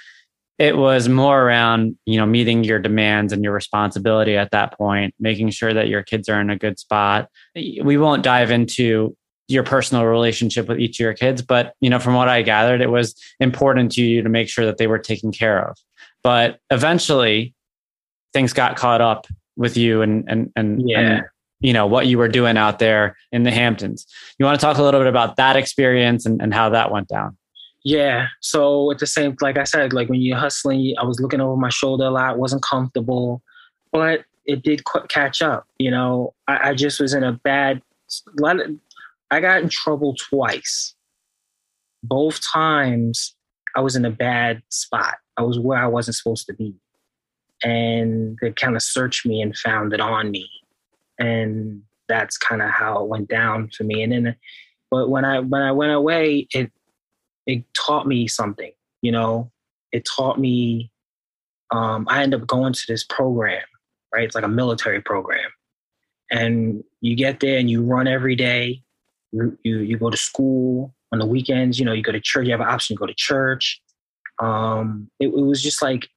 [0.57, 5.13] it was more around you know meeting your demands and your responsibility at that point
[5.19, 9.15] making sure that your kids are in a good spot we won't dive into
[9.47, 12.81] your personal relationship with each of your kids but you know from what i gathered
[12.81, 15.77] it was important to you to make sure that they were taken care of
[16.23, 17.53] but eventually
[18.35, 20.99] things got caught up with you and and and, yeah.
[20.99, 21.23] and
[21.61, 24.05] you know what you were doing out there in the hamptons
[24.37, 27.07] you want to talk a little bit about that experience and, and how that went
[27.07, 27.35] down
[27.85, 28.29] yeah.
[28.41, 31.55] So at the same, like I said, like when you're hustling, I was looking over
[31.55, 33.43] my shoulder a lot, wasn't comfortable,
[33.91, 35.67] but it did catch up.
[35.77, 37.83] You know, I, I just was in a bad.
[39.29, 40.95] I got in trouble twice.
[42.01, 43.35] Both times,
[43.75, 45.17] I was in a bad spot.
[45.37, 46.73] I was where I wasn't supposed to be,
[47.63, 50.49] and they kind of searched me and found it on me,
[51.19, 54.03] and that's kind of how it went down for me.
[54.03, 54.35] And then,
[54.91, 56.71] but when I when I went away, it
[57.45, 59.51] it taught me something, you know,
[59.91, 60.91] it taught me,
[61.71, 63.63] um, I ended up going to this program,
[64.13, 64.23] right?
[64.23, 65.49] It's like a military program.
[66.31, 68.81] And you get there and you run every day.
[69.31, 72.51] You, you, go to school on the weekends, you know, you go to church, you
[72.51, 73.81] have an option to go to church.
[74.41, 76.07] Um, it, it was just like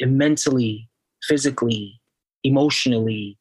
[0.00, 0.88] mentally,
[1.22, 2.00] physically,
[2.44, 3.38] emotionally,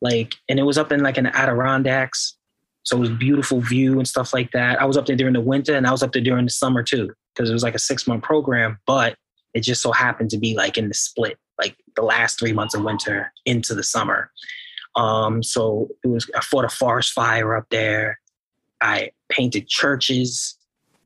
[0.00, 2.36] like, and it was up in like an Adirondacks
[2.84, 4.80] so it was beautiful view and stuff like that.
[4.80, 6.82] I was up there during the winter and I was up there during the summer
[6.82, 9.16] too, because it was like a six month program, but
[9.54, 12.74] it just so happened to be like in the split, like the last three months
[12.74, 14.30] of winter into the summer.
[14.96, 18.20] Um, so it was I fought a forest fire up there.
[18.82, 20.56] I painted churches.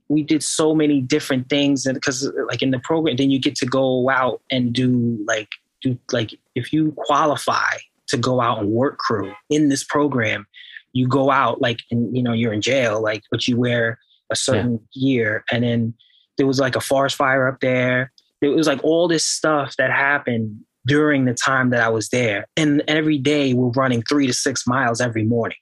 [0.08, 3.56] We did so many different things, and because like in the program, then you get
[3.56, 5.48] to go out and do like
[5.82, 7.76] do like if you qualify
[8.08, 10.46] to go out and work crew in this program,
[10.92, 13.98] you go out like and you know you're in jail, like but you wear
[14.30, 15.00] a certain yeah.
[15.00, 15.94] gear, and then
[16.38, 18.12] there was like a forest fire up there.
[18.40, 22.46] It was like all this stuff that happened during the time that I was there.
[22.56, 25.58] And every day we're running three to six miles every morning.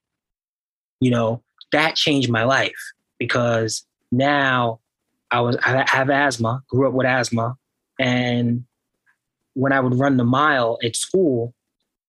[1.00, 4.80] You know, that changed my life because now
[5.30, 7.56] I was I have asthma, grew up with asthma,
[7.98, 8.64] and
[9.54, 11.54] when I would run the mile at school,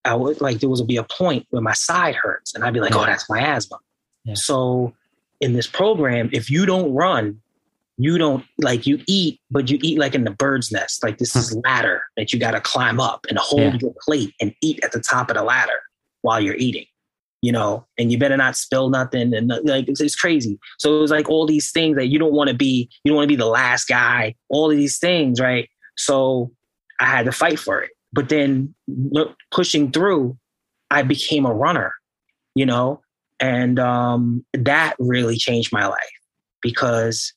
[0.06, 2.80] I would like there was be a point where my side hurts, and I'd be
[2.80, 3.78] like, "Oh, that's my asthma."
[4.26, 4.36] Yeah.
[4.36, 4.94] So
[5.40, 7.42] in this program, if you don't run,
[7.98, 11.04] you don't like you eat, but you eat like in the bird's nest.
[11.04, 11.60] Like this is hmm.
[11.64, 13.80] ladder that you got to climb up and hold yeah.
[13.82, 15.80] your plate and eat at the top of the ladder
[16.22, 16.86] while you're eating.
[17.42, 19.34] You know, and you better not spill nothing.
[19.34, 20.60] And like it's, it's crazy.
[20.80, 22.90] So it was like all these things that you don't want to be.
[23.04, 24.36] You don't want to be the last guy.
[24.50, 25.70] All of these things, right?
[25.98, 26.52] So
[27.00, 27.92] I had to fight for it.
[28.12, 28.74] But then
[29.52, 30.38] pushing through,
[30.90, 31.94] I became a runner.
[32.56, 33.02] You know,
[33.40, 36.00] and um, that really changed my life
[36.62, 37.34] because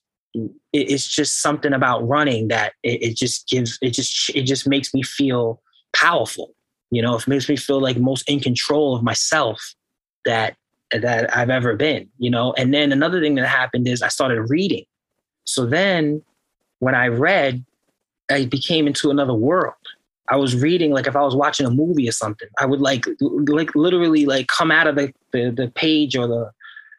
[0.73, 4.95] it's just something about running that it, it, just gives it just it just makes
[4.95, 5.61] me feel
[5.93, 6.55] powerful
[6.93, 9.75] you know it makes me feel like most in control of myself
[10.25, 10.57] that
[10.93, 12.53] that i've ever been you know?
[12.57, 14.85] And then another thing that happened is i started reading.
[15.45, 16.23] So then
[16.79, 17.65] when i read
[18.31, 19.75] i became into another world.
[20.29, 23.05] I was reading like if i was watching a movie or something i would like
[23.21, 26.51] like literally like come out of the the, the page or the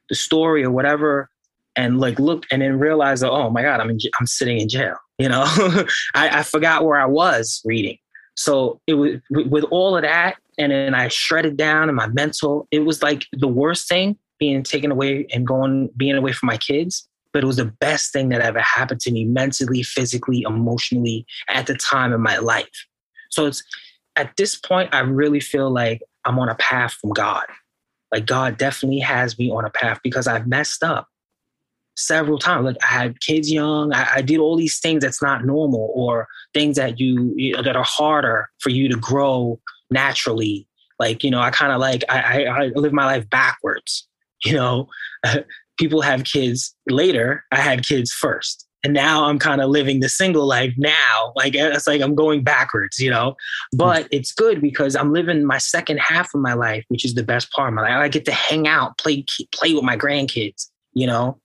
[0.09, 1.29] the story or whatever
[1.77, 4.67] and like look and then realize that oh my god i'm in, i'm sitting in
[4.67, 5.43] jail you know?
[6.15, 7.97] I, I forgot where i was reading.
[8.35, 12.67] So it was with all of that and then i shredded down and my mental
[12.71, 16.57] it was like the worst thing being taken away and going being away from my
[16.57, 21.25] kids but it was the best thing that ever happened to me mentally physically emotionally
[21.49, 22.87] at the time in my life
[23.29, 23.63] so it's
[24.15, 27.45] at this point i really feel like i'm on a path from god
[28.11, 31.07] like god definitely has me on a path because i've messed up
[31.95, 32.65] several times.
[32.65, 33.93] Like I had kids young.
[33.93, 37.75] I, I, did all these things that's not normal, or things that you, you that
[37.75, 39.59] are harder for you to grow
[39.91, 40.67] naturally.
[40.99, 44.07] Like you know, I kind of like I, I, I live my life backwards.
[44.43, 44.87] You know,
[45.77, 47.43] people have kids later.
[47.51, 48.67] I had kids first.
[48.83, 51.31] And now I'm kind of living the single life now.
[51.35, 53.35] Like it's like I'm going backwards, you know.
[53.71, 57.21] But it's good because I'm living my second half of my life, which is the
[57.21, 57.91] best part of my life.
[57.91, 59.23] I get to hang out, play
[59.53, 61.39] play with my grandkids, you know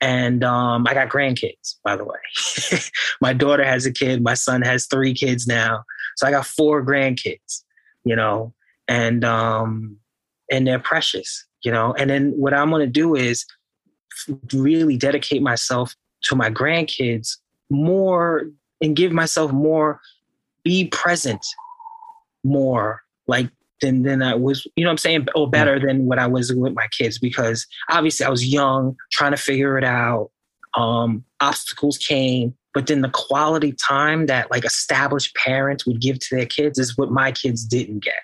[0.00, 2.80] and um, I got grandkids, by the way.
[3.20, 4.22] my daughter has a kid.
[4.22, 5.84] My son has three kids now,
[6.16, 7.62] so I got four grandkids.
[8.04, 8.54] You know,
[8.88, 9.96] and um,
[10.50, 11.46] and they're precious.
[11.62, 13.44] You know, and then what I'm going to do is
[14.52, 17.36] really dedicate myself to my grandkids
[17.70, 18.44] more
[18.80, 20.00] and give myself more,
[20.64, 21.44] be present
[22.44, 23.02] more.
[23.26, 26.52] Like than than I was, you know I'm saying, or better than what I was
[26.52, 30.30] with my kids because obviously I was young, trying to figure it out.
[30.74, 36.36] Um, obstacles came, but then the quality time that like established parents would give to
[36.36, 38.14] their kids is what my kids didn't get.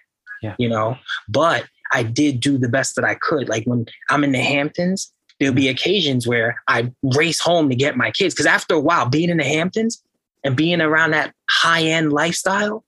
[0.42, 0.54] Yeah.
[0.58, 0.96] You know,
[1.28, 3.48] but I did do the best that I could.
[3.48, 7.96] Like when I'm in the Hamptons, there'll be occasions where I race home to get
[7.96, 10.02] my kids because after a while, being in the Hamptons
[10.44, 12.84] and being around that high end lifestyle,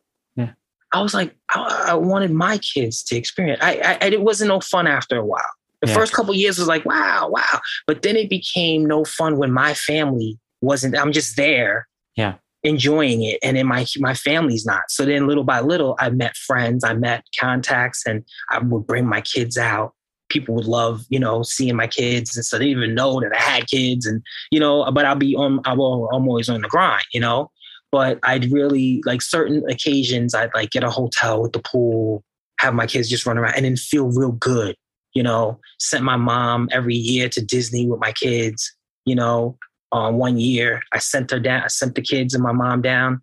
[0.92, 3.60] I was like, I, I wanted my kids to experience.
[3.62, 5.42] I, I, it wasn't no fun after a while.
[5.82, 5.94] The yeah.
[5.94, 9.74] first couple years was like, wow, wow, but then it became no fun when my
[9.74, 10.96] family wasn't.
[10.98, 14.82] I'm just there, yeah, enjoying it, and then my my family's not.
[14.88, 19.06] So then, little by little, I met friends, I met contacts, and I would bring
[19.06, 19.94] my kids out.
[20.28, 23.34] People would love, you know, seeing my kids, and so they didn't even know that
[23.34, 24.90] I had kids, and you know.
[24.90, 25.60] But I'll be on.
[25.64, 26.08] I will.
[26.12, 27.50] I'm always on the grind, you know
[27.90, 32.22] but I'd really like certain occasions I'd like get a hotel with the pool,
[32.60, 34.76] have my kids just run around and then feel real good.
[35.14, 38.74] You know, sent my mom every year to Disney with my kids.
[39.04, 39.56] You know,
[39.92, 43.22] um, one year I sent her down, I sent the kids and my mom down,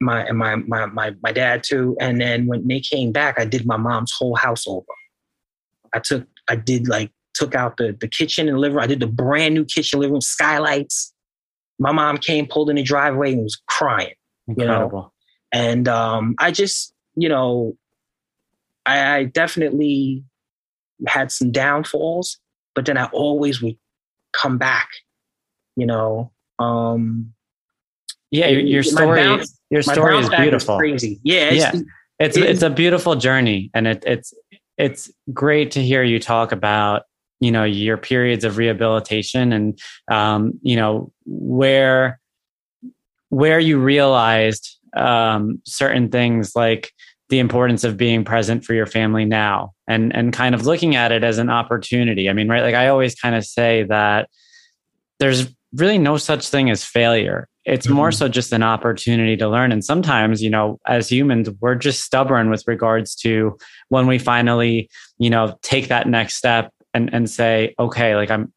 [0.00, 1.96] my and my my my my dad too.
[2.00, 4.84] And then when they came back, I did my mom's whole house over.
[5.94, 8.84] I took I did like took out the the kitchen and living room.
[8.84, 11.12] I did the brand new kitchen living room skylights
[11.82, 14.14] my mom came, pulled in the driveway, and was crying.
[14.46, 15.12] Incredible.
[15.52, 17.76] You know, and um, I just, you know,
[18.86, 20.24] I, I definitely
[21.06, 22.38] had some downfalls,
[22.74, 23.76] but then I always would
[24.32, 24.88] come back.
[25.76, 27.32] You know, um,
[28.30, 30.74] yeah, your, your story, bounce, your story is beautiful.
[30.76, 31.20] Is crazy.
[31.22, 31.80] Yeah, it's, yeah.
[32.18, 34.32] It's it's a beautiful journey, and it, it's
[34.78, 37.02] it's great to hear you talk about
[37.40, 39.78] you know your periods of rehabilitation and
[40.10, 42.20] um, you know where
[43.28, 46.92] where you realized um, certain things like
[47.28, 51.12] the importance of being present for your family now and and kind of looking at
[51.12, 54.28] it as an opportunity i mean right like i always kind of say that
[55.18, 57.48] there's really no such thing as failure.
[57.64, 57.96] It's mm-hmm.
[57.96, 59.72] more so just an opportunity to learn.
[59.72, 63.56] And sometimes you know as humans we're just stubborn with regards to
[63.88, 68.52] when we finally you know take that next step and and say okay like i'm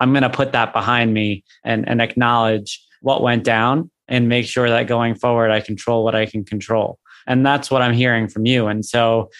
[0.00, 4.46] i'm going to put that behind me and and acknowledge what went down and make
[4.46, 6.98] sure that going forward i control what i can control.
[7.26, 8.66] And that's what i'm hearing from you.
[8.66, 9.30] And so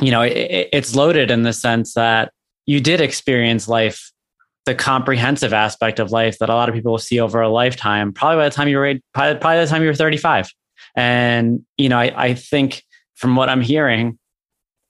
[0.00, 2.32] you know it, it's loaded in the sense that
[2.66, 4.12] you did experience life
[4.68, 8.36] the comprehensive aspect of life that a lot of people see over a lifetime probably
[8.36, 10.50] by the time you were probably, probably by the time you were 35
[10.94, 12.82] and you know I, I think
[13.14, 14.18] from what i'm hearing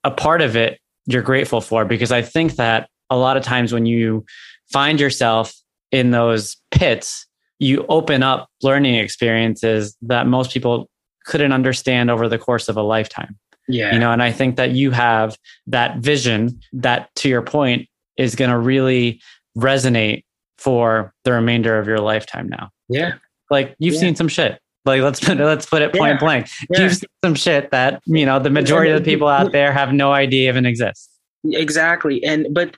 [0.02, 3.72] a part of it you're grateful for because i think that a lot of times
[3.72, 4.26] when you
[4.72, 5.54] find yourself
[5.92, 7.28] in those pits
[7.60, 10.88] you open up learning experiences that most people
[11.24, 13.38] couldn't understand over the course of a lifetime.
[13.68, 13.92] Yeah.
[13.92, 15.36] You know, and I think that you have
[15.66, 17.86] that vision that to your point
[18.16, 19.20] is going to really
[19.58, 20.24] resonate
[20.56, 22.70] for the remainder of your lifetime now.
[22.88, 23.14] Yeah.
[23.50, 24.00] Like you've yeah.
[24.00, 24.60] seen some shit.
[24.84, 26.18] Like let's put let's put it point yeah.
[26.18, 26.48] blank.
[26.70, 26.82] Yeah.
[26.82, 29.92] You've seen some shit that, you know, the majority of the people out there have
[29.92, 31.08] no idea even exists.
[31.44, 32.24] Exactly.
[32.24, 32.76] And but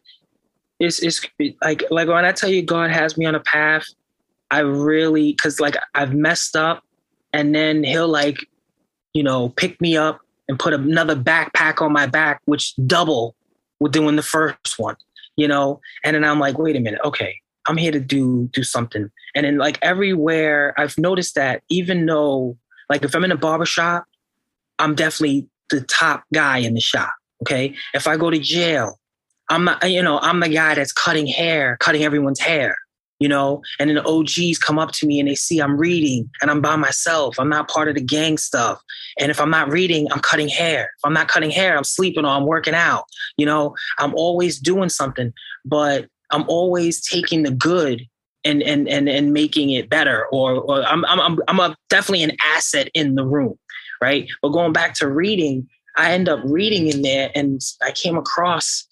[0.79, 1.21] it's it's
[1.63, 3.85] like like when I tell you God has me on a path,
[4.51, 6.83] I really cuz like I've messed up
[7.33, 8.39] and then he'll like,
[9.13, 13.37] you know, pick me up and put another backpack on my back, which double
[13.79, 14.97] with doing the first one,
[15.41, 15.81] you know.
[16.05, 19.11] And then I'm like, wait a minute, okay, I'm here to do do something.
[19.35, 22.57] And then like everywhere, I've noticed that even though
[22.89, 24.05] like if I'm in a barbershop,
[24.79, 27.15] I'm definitely the top guy in the shop.
[27.43, 27.75] Okay.
[27.95, 28.99] If I go to jail,
[29.49, 32.77] I'm not, you know, I'm the guy that's cutting hair, cutting everyone's hair
[33.21, 36.29] you know, and then the OGs come up to me and they see I'm reading
[36.41, 37.39] and I'm by myself.
[37.39, 38.81] I'm not part of the gang stuff.
[39.19, 40.91] And if I'm not reading, I'm cutting hair.
[40.97, 43.05] If I'm not cutting hair, I'm sleeping or I'm working out.
[43.37, 45.33] You know, I'm always doing something,
[45.67, 48.07] but I'm always taking the good
[48.45, 50.27] and and and and making it better.
[50.33, 53.59] Or or I'm I'm I'm a, definitely an asset in the room,
[54.01, 54.27] right?
[54.41, 58.87] But going back to reading, I end up reading in there and I came across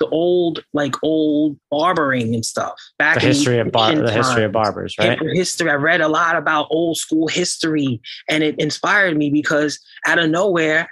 [0.00, 4.52] the old like old barbering and stuff back the history of bar- the history of
[4.52, 5.18] barbers right?
[5.34, 10.18] History i read a lot about old school history and it inspired me because out
[10.18, 10.88] of nowhere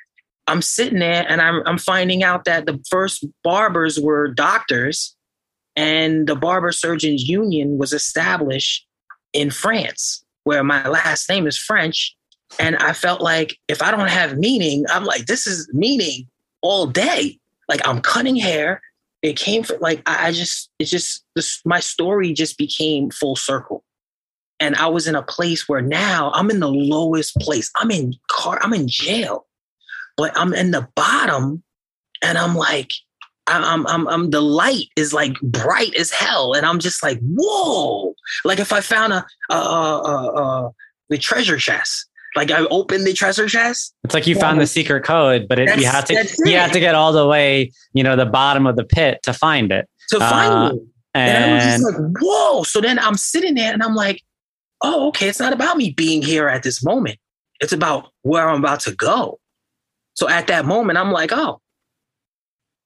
[0.46, 5.16] i'm sitting there and i'm, I'm finding out that the first barbers were doctors
[5.74, 8.86] and the barber surgeons union was established
[9.32, 12.14] in france where my last name is french.
[12.58, 16.26] And i felt like if i don't have meaning i'm like this is meaning
[16.62, 17.38] all day.
[17.68, 18.80] Like i'm cutting hair
[19.22, 23.84] it came from like I, just it's just this my story just became full circle.
[24.60, 27.70] And I was in a place where now I'm in the lowest place.
[27.76, 29.46] I'm in car, I'm in jail,
[30.16, 31.62] but I'm in the bottom,
[32.22, 32.90] and I'm like,
[33.46, 38.14] I'm, I'm, I'm, the light is like bright as hell, and I'm just like, whoa!
[38.44, 40.70] Like if I found a, a, a, a
[41.08, 42.07] the treasure chest,
[42.38, 43.94] like I opened the treasure chest.
[44.04, 44.40] It's like you yeah.
[44.40, 47.26] found the secret code, but it, you have to you had to get all the
[47.26, 49.88] way, you know, the bottom of the pit to find it.
[50.10, 50.82] To find uh, it.
[51.14, 52.62] And, and I was just like, whoa.
[52.62, 54.22] So then I'm sitting there and I'm like,
[54.82, 57.18] oh, okay, it's not about me being here at this moment.
[57.58, 59.40] It's about where I'm about to go.
[60.14, 61.60] So at that moment, I'm like, oh,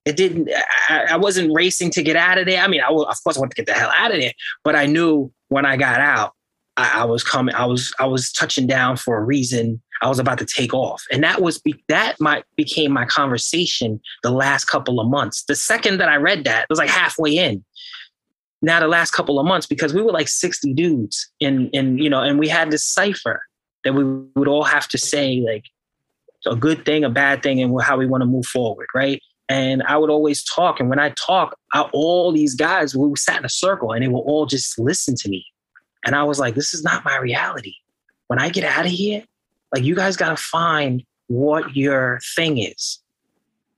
[0.06, 0.48] it didn't,
[0.88, 2.62] I, I wasn't racing to get out of there.
[2.62, 4.32] I mean, I, of course, I want to get the hell out of there,
[4.64, 6.32] but I knew when I got out,
[6.76, 7.54] I, I, was coming.
[7.54, 9.80] I was I was touching down for a reason.
[10.00, 14.00] I was about to take off, and that was be, that my became my conversation
[14.22, 15.44] the last couple of months.
[15.44, 17.64] The second that I read that, it was like halfway in.
[18.62, 22.08] Now the last couple of months, because we were like sixty dudes, and and you
[22.08, 23.42] know, and we had this cipher
[23.84, 24.04] that we
[24.34, 25.64] would all have to say like
[26.46, 29.20] a good thing, a bad thing, and how we want to move forward, right?
[29.48, 33.38] And I would always talk, and when I talk, I, all these guys we sat
[33.38, 35.44] in a circle, and they would all just listen to me
[36.04, 37.74] and I was like, this is not my reality.
[38.28, 39.24] When I get out of here,
[39.72, 42.98] like you guys got to find what your thing is.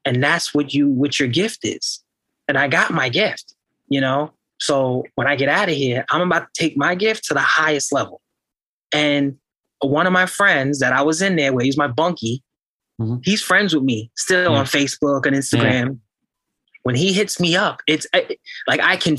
[0.04, 2.02] And that's what you what your gift is.
[2.48, 3.54] And I got my gift,
[3.88, 4.32] you know?
[4.58, 7.40] So when I get out of here, I'm about to take my gift to the
[7.40, 8.20] highest level.
[8.92, 9.36] And
[9.80, 12.42] one of my friends that I was in there with, he's my bunkie.
[13.00, 13.16] Mm-hmm.
[13.22, 14.58] He's friends with me still yeah.
[14.58, 15.86] on Facebook and Instagram.
[15.86, 15.94] Yeah.
[16.84, 18.06] When he hits me up, it's
[18.66, 19.16] like I can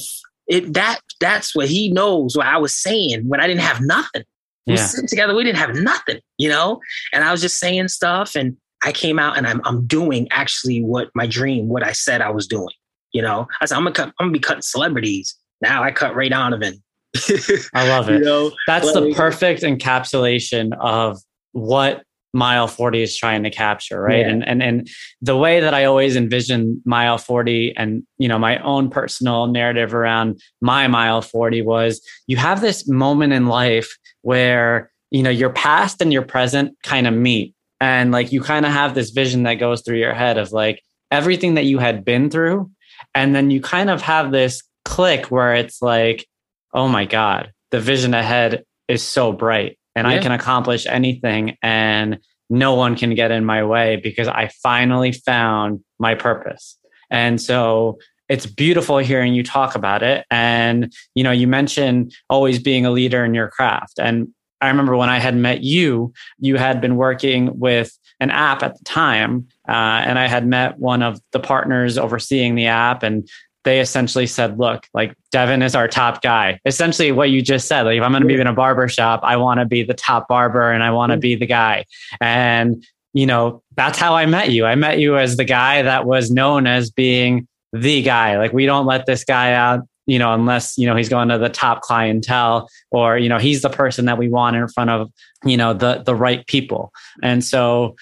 [0.48, 4.24] it that that's what he knows what I was saying when I didn't have nothing.
[4.68, 4.86] We yeah.
[4.86, 6.80] sitting together, we didn't have nothing, you know?
[7.14, 10.82] And I was just saying stuff and I came out and I'm I'm doing actually
[10.82, 12.74] what my dream, what I said I was doing.
[13.12, 15.36] You know, I said I'm gonna cut, I'm gonna be cutting celebrities.
[15.62, 16.84] Now I cut Ray Donovan.
[17.74, 18.20] I love it.
[18.20, 21.20] You know, That's like, the perfect encapsulation of
[21.54, 22.04] what
[22.36, 24.20] mile 40 is trying to capture right?
[24.20, 24.30] Yeah.
[24.30, 24.90] and and and
[25.22, 29.94] the way that i always envision mile 40 and you know my own personal narrative
[29.94, 35.50] around my mile 40 was you have this moment in life where you know your
[35.50, 37.54] past and your present kind of meet.
[37.80, 40.82] And like you kind of have this vision that goes through your head of like
[41.12, 42.72] everything that you had been through.
[43.14, 46.28] And then you kind of have this click where it's like
[46.74, 50.16] oh my god the vision ahead is so bright and yeah.
[50.16, 52.20] I can accomplish anything and
[52.50, 56.78] no one can get in my way because I finally found my purpose.
[57.10, 57.98] And so
[58.30, 60.26] it's beautiful hearing you talk about it.
[60.32, 64.00] And, you know, you mentioned always being a leader in your craft.
[64.00, 64.30] And
[64.62, 68.78] I remember when I had met you, you had been working with an app at
[68.78, 69.48] the time.
[69.68, 73.04] Uh, and I had met one of the partners overseeing the app.
[73.04, 73.30] And
[73.66, 76.60] they essentially said, look, like Devin is our top guy.
[76.66, 79.22] Essentially what you just said, like if I'm going to be in a barber shop,
[79.24, 81.22] I want to be the top barber and I want to mm.
[81.22, 81.86] be the guy.
[82.22, 84.66] And, you know, that's how I met you.
[84.66, 88.38] I met you as the guy that was known as being the guy.
[88.38, 91.40] Like we don't let this guy out, you know, unless, you know, he's going to
[91.40, 95.12] the top clientele or, you know, he's the person that we want in front of,
[95.44, 96.92] you know, the the right people.
[97.24, 97.96] And so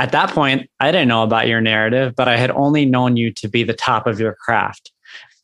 [0.00, 3.32] at that point, I didn't know about your narrative, but I had only known you
[3.34, 4.90] to be the top of your craft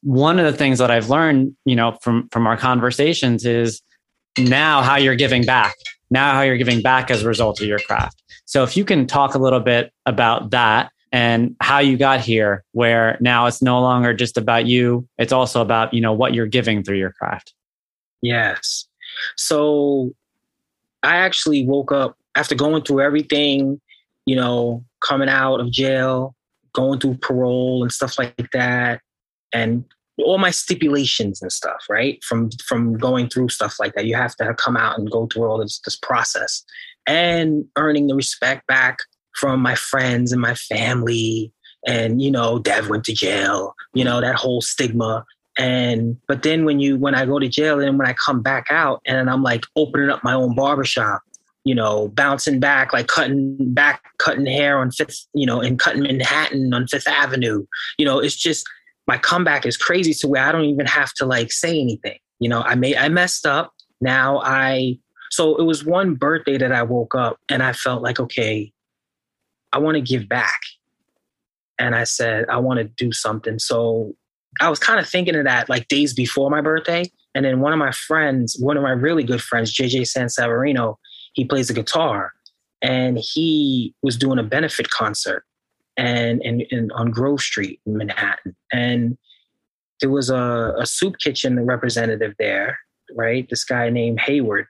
[0.03, 3.82] one of the things that I've learned, you know, from from our conversations is
[4.38, 5.74] now how you're giving back.
[6.11, 8.22] Now how you're giving back as a result of your craft.
[8.44, 12.64] So if you can talk a little bit about that and how you got here
[12.72, 16.46] where now it's no longer just about you, it's also about, you know, what you're
[16.46, 17.55] giving through your craft.
[18.22, 18.86] Yes.
[19.36, 20.12] So
[21.03, 23.80] I actually woke up after going through everything,
[24.26, 26.34] you know, coming out of jail,
[26.72, 29.01] going through parole and stuff like that,
[29.53, 29.84] and
[30.18, 32.22] all my stipulations and stuff, right?
[32.24, 35.44] From from going through stuff like that, you have to come out and go through
[35.44, 36.64] all this this process
[37.07, 38.98] and earning the respect back
[39.34, 41.53] from my friends and my family.
[41.86, 43.74] And you know, Dev went to jail.
[43.94, 45.24] You know that whole stigma.
[45.59, 48.66] And but then when you when I go to jail and when I come back
[48.70, 51.22] out and I'm like opening up my own barbershop,
[51.64, 56.03] you know, bouncing back, like cutting back, cutting hair on Fifth, you know, and cutting
[56.03, 57.64] Manhattan on Fifth Avenue.
[57.98, 58.66] You know, it's just
[59.11, 62.16] my comeback is crazy to where I don't even have to like say anything.
[62.38, 63.72] You know, I made I messed up.
[64.00, 65.00] Now I
[65.32, 68.72] so it was one birthday that I woke up and I felt like, okay,
[69.72, 70.61] I want to give back.
[71.76, 73.58] And I said, I want to do something.
[73.58, 74.14] So
[74.61, 77.02] I was kind of thinking of that like days before my birthday.
[77.34, 80.98] And then one of my friends, one of my really good friends, JJ Sanseverino,
[81.32, 82.32] he plays the guitar
[82.80, 85.44] and he was doing a benefit concert
[85.97, 88.57] and, and, and on Grove Street in Manhattan.
[88.72, 89.18] And
[90.01, 92.78] there was a, a soup kitchen representative there,
[93.14, 93.47] right?
[93.49, 94.66] This guy named Hayward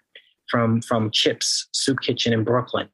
[0.51, 2.89] from from Chips Soup Kitchen in Brooklyn.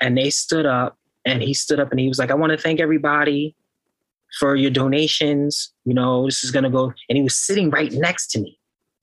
[0.00, 2.58] And they stood up and he stood up and he was like, I want to
[2.58, 3.56] thank everybody
[4.38, 5.72] for your donations.
[5.84, 6.92] You know, this is gonna go.
[7.08, 8.58] And he was sitting right next to me.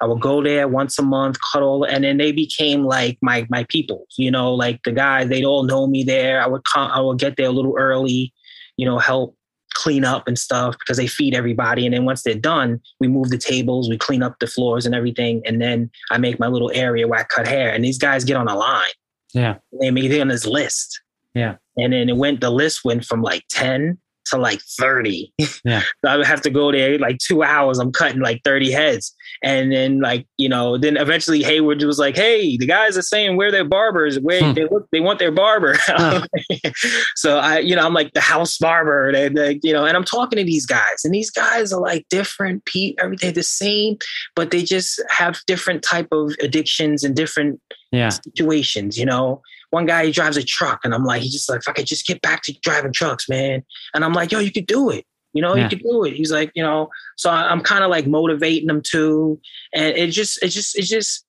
[0.00, 3.46] I would go there once a month, cut all, and then they became like my
[3.50, 4.06] my people.
[4.16, 6.40] You know, like the guys, they'd all know me there.
[6.40, 8.32] I would come, I would get there a little early,
[8.76, 9.35] you know, help
[9.76, 11.86] clean up and stuff because they feed everybody.
[11.86, 14.94] And then once they're done, we move the tables, we clean up the floors and
[14.94, 15.42] everything.
[15.44, 17.72] And then I make my little area where I cut hair.
[17.72, 18.90] And these guys get on a line.
[19.34, 19.56] Yeah.
[19.80, 21.00] They make it on this list.
[21.34, 21.56] Yeah.
[21.76, 25.32] And then it went, the list went from like 10 to like 30.
[25.64, 25.80] Yeah.
[26.04, 27.78] so I would have to go there like two hours.
[27.78, 29.14] I'm cutting like 30 heads.
[29.42, 33.36] And then like, you know, then eventually Hayward was like, Hey, the guys are saying
[33.36, 34.52] where their barbers, where hmm.
[34.52, 35.76] they look, they want their barber.
[37.16, 40.04] so I, you know, I'm like the house barber and they, you know, and I'm
[40.04, 43.98] talking to these guys and these guys are like different people, everything the same,
[44.34, 47.60] but they just have different type of addictions and different
[47.92, 48.08] yeah.
[48.08, 49.42] situations, you know?
[49.76, 51.84] One guy he drives a truck and I'm like, he's just like, if I could
[51.84, 53.62] just get back to driving trucks, man.
[53.92, 55.04] And I'm like, yo, you could do it.
[55.34, 55.64] You know, yeah.
[55.64, 56.14] you could do it.
[56.14, 59.38] He's like, you know, so I'm kind of like motivating him too.
[59.74, 61.26] And it just, it just, it just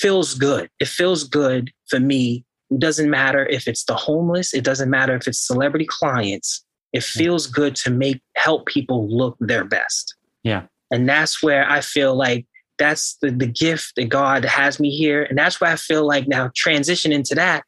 [0.00, 0.68] feels good.
[0.80, 2.44] It feels good for me.
[2.72, 4.52] It doesn't matter if it's the homeless.
[4.52, 6.64] It doesn't matter if it's celebrity clients.
[6.92, 10.16] It feels good to make help people look their best.
[10.42, 10.62] Yeah.
[10.90, 12.46] And that's where I feel like
[12.80, 15.22] that's the, the gift that God has me here.
[15.22, 17.62] And that's why I feel like now transition into that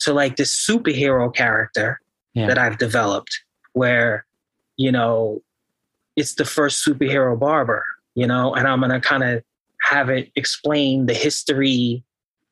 [0.00, 2.00] to like this superhero character
[2.34, 2.46] yeah.
[2.46, 3.40] that I've developed
[3.72, 4.26] where,
[4.76, 5.42] you know,
[6.16, 7.82] it's the first superhero barber,
[8.14, 9.42] you know, and I'm going to kind of
[9.80, 12.04] have it explain the history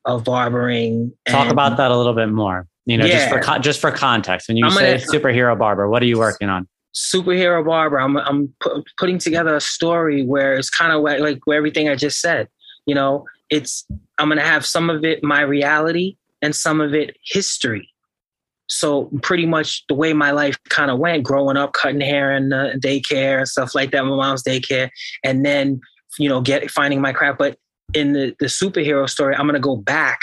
[0.05, 1.13] of barbering.
[1.27, 2.67] Talk about that a little bit more.
[2.85, 3.29] You know, yeah.
[3.29, 6.17] just for just for context, when you I'm say gonna, superhero barber, what are you
[6.17, 6.67] working on?
[6.95, 7.99] Superhero barber.
[7.99, 11.89] I'm I'm pu- putting together a story where it's kind of like, like where everything
[11.89, 12.47] I just said.
[12.85, 13.85] You know, it's
[14.17, 17.89] I'm gonna have some of it my reality and some of it history.
[18.69, 22.51] So pretty much the way my life kind of went, growing up, cutting hair in
[22.51, 24.89] uh, daycare and stuff like that, my mom's daycare,
[25.23, 25.79] and then
[26.17, 27.39] you know get finding my craft.
[27.39, 27.57] But
[27.93, 30.21] in the the superhero story, I'm gonna go back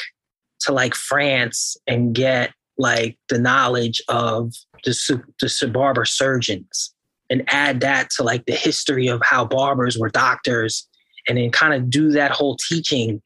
[0.61, 4.53] to like France and get like the knowledge of
[4.85, 6.95] the, the barber surgeons
[7.31, 10.87] and add that to like the history of how barbers were doctors
[11.29, 13.20] and then kind of do that whole teaching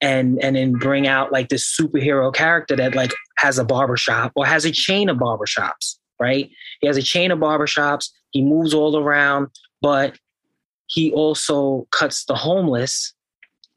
[0.00, 4.44] and and then bring out like this superhero character that like has a barbershop or
[4.44, 6.48] has a chain of barbershops right?
[6.80, 9.48] He has a chain of barbershops he moves all around
[9.80, 10.18] but
[10.88, 13.14] he also cuts the homeless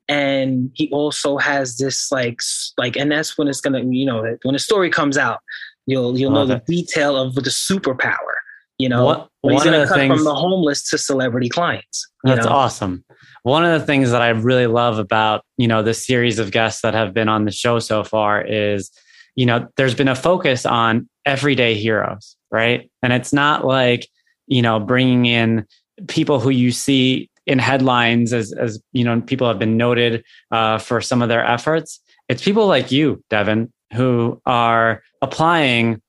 [0.09, 2.39] and he also has this like
[2.77, 5.39] like and that's when it's gonna you know when the story comes out
[5.85, 8.35] you'll you'll know the detail of the superpower
[8.77, 9.03] you know?
[9.03, 12.51] What, he's gonna cut things, from the homeless to celebrity clients that's know?
[12.51, 13.03] awesome.
[13.43, 16.81] One of the things that i really love about you know the series of guests
[16.81, 18.91] that have been on the show so far is
[19.35, 22.89] you know there's been a focus on everyday heroes right?
[23.01, 24.07] And it's not like
[24.47, 25.65] you know bringing in
[26.07, 30.77] people who you see in headlines as as you know people have been noted uh,
[30.77, 31.99] for some of their efforts.
[32.27, 36.01] It's people like you, Devin, who are applying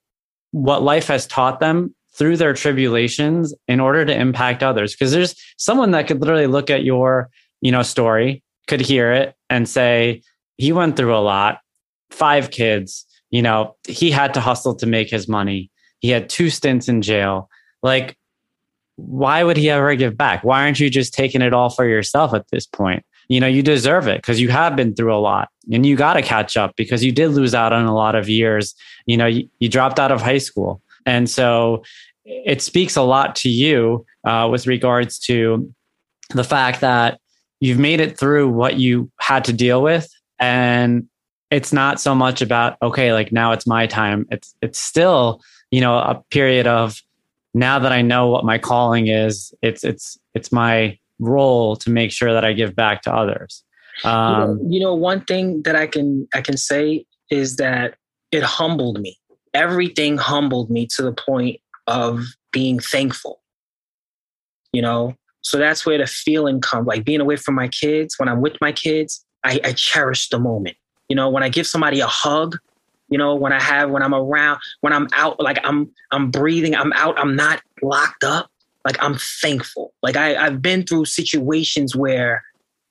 [0.53, 4.93] what life has taught them through their tribulations in order to impact others.
[4.93, 9.35] Because there's someone that could literally look at your you know story, could hear it,
[9.49, 10.23] and say
[10.57, 11.59] he went through a lot,
[12.11, 13.07] five kids.
[13.31, 15.71] You know, he had to hustle to make his money.
[16.01, 17.49] He had two stints in jail.
[17.83, 18.17] Like
[19.07, 20.45] why would he ever give back?
[20.45, 23.05] Why aren't you just taking it all for yourself at this point?
[23.29, 26.15] You know, you deserve it because you have been through a lot and you got
[26.15, 28.75] to catch up because you did lose out on a lot of years.
[29.07, 30.83] You know, you, you dropped out of high school.
[31.07, 31.85] And so
[32.25, 35.73] it speaks a lot to you uh, with regards to
[36.31, 37.21] the fact that
[37.61, 40.09] you've made it through what you had to deal with.
[40.39, 41.09] And
[41.51, 44.27] it's not so much about, okay, like now it's my time.
[44.31, 45.41] It's, it's still,
[45.71, 47.01] you know, a period of,
[47.55, 52.13] now that I know what my calling is, it's it's it's my role to make
[52.13, 53.65] sure that I give back to others.
[54.05, 57.57] Um, you, know, um, you know, one thing that I can I can say is
[57.57, 57.97] that
[58.33, 59.19] it humbled me.
[59.53, 63.43] Everything humbled me to the point of being thankful.
[64.73, 66.87] You know, so that's where the feeling comes.
[66.87, 68.15] Like being away from my kids.
[68.19, 70.77] When I'm with my kids, I, I cherish the moment.
[71.09, 72.59] You know, when I give somebody a hug,
[73.11, 76.75] you know when i have when i'm around when i'm out like i'm i'm breathing
[76.75, 78.51] i'm out i'm not locked up.
[78.85, 79.93] Like i'm thankful.
[80.03, 82.43] Like I, i've been through situations where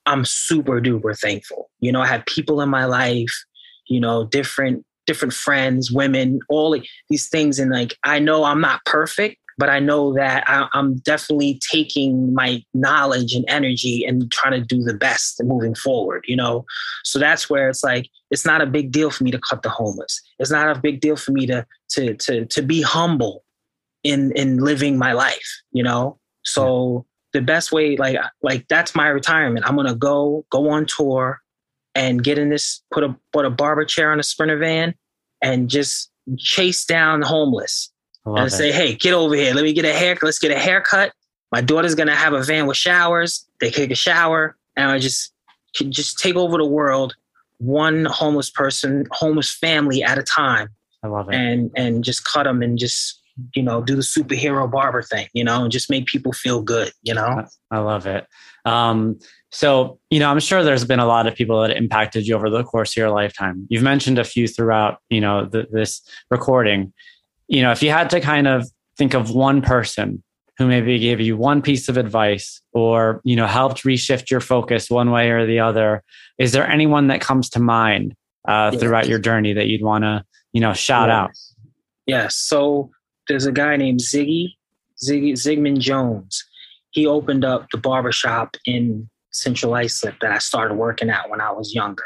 [0.05, 1.69] i'm super duper thankful.
[1.79, 3.33] You know i have people in my life
[3.87, 6.77] you know different different friends women all
[7.09, 7.57] these things.
[7.57, 12.33] And like i know i'm not perfect but I know that I, am definitely taking
[12.33, 16.65] my knowledge and energy and trying to do the best moving forward, you know?
[17.03, 19.69] So that's where it's like, it's not a big deal for me to cut the
[19.69, 20.21] homeless.
[20.39, 23.43] It's not a big deal for me to, to, to, to be humble
[24.05, 26.17] in, in living my life, you know?
[26.43, 29.67] So the best way, like, like that's my retirement.
[29.67, 31.41] I'm going to go, go on tour
[31.95, 34.95] and get in this, put a, put a barber chair on a sprinter van
[35.41, 37.88] and just chase down homeless
[38.25, 38.51] and it.
[38.51, 39.53] say, hey, get over here.
[39.53, 40.23] Let me get a haircut.
[40.23, 41.13] Let's get a haircut.
[41.51, 43.47] My daughter's gonna have a van with showers.
[43.59, 45.33] They take a shower, and I just
[45.73, 47.15] just take over the world,
[47.57, 50.69] one homeless person, homeless family at a time.
[51.03, 51.35] I love it.
[51.35, 53.21] And and just cut them and just
[53.55, 56.91] you know do the superhero barber thing, you know, and just make people feel good,
[57.03, 57.45] you know.
[57.71, 58.27] I love it.
[58.65, 59.19] Um,
[59.51, 62.49] so you know, I'm sure there's been a lot of people that impacted you over
[62.49, 63.65] the course of your lifetime.
[63.69, 66.93] You've mentioned a few throughout, you know, the, this recording
[67.49, 70.23] you know, if you had to kind of think of one person
[70.57, 74.89] who maybe gave you one piece of advice or, you know, helped reshift your focus
[74.89, 76.03] one way or the other,
[76.37, 78.13] is there anyone that comes to mind
[78.47, 78.81] uh, yes.
[78.81, 80.23] throughout your journey that you'd want to,
[80.53, 81.15] you know, shout yes.
[81.15, 81.31] out?
[82.05, 82.35] Yes.
[82.35, 82.91] So
[83.27, 84.49] there's a guy named Ziggy,
[85.03, 86.43] Ziggy Zigmund Jones.
[86.91, 91.51] He opened up the barbershop in Central Islip that I started working at when I
[91.51, 92.03] was younger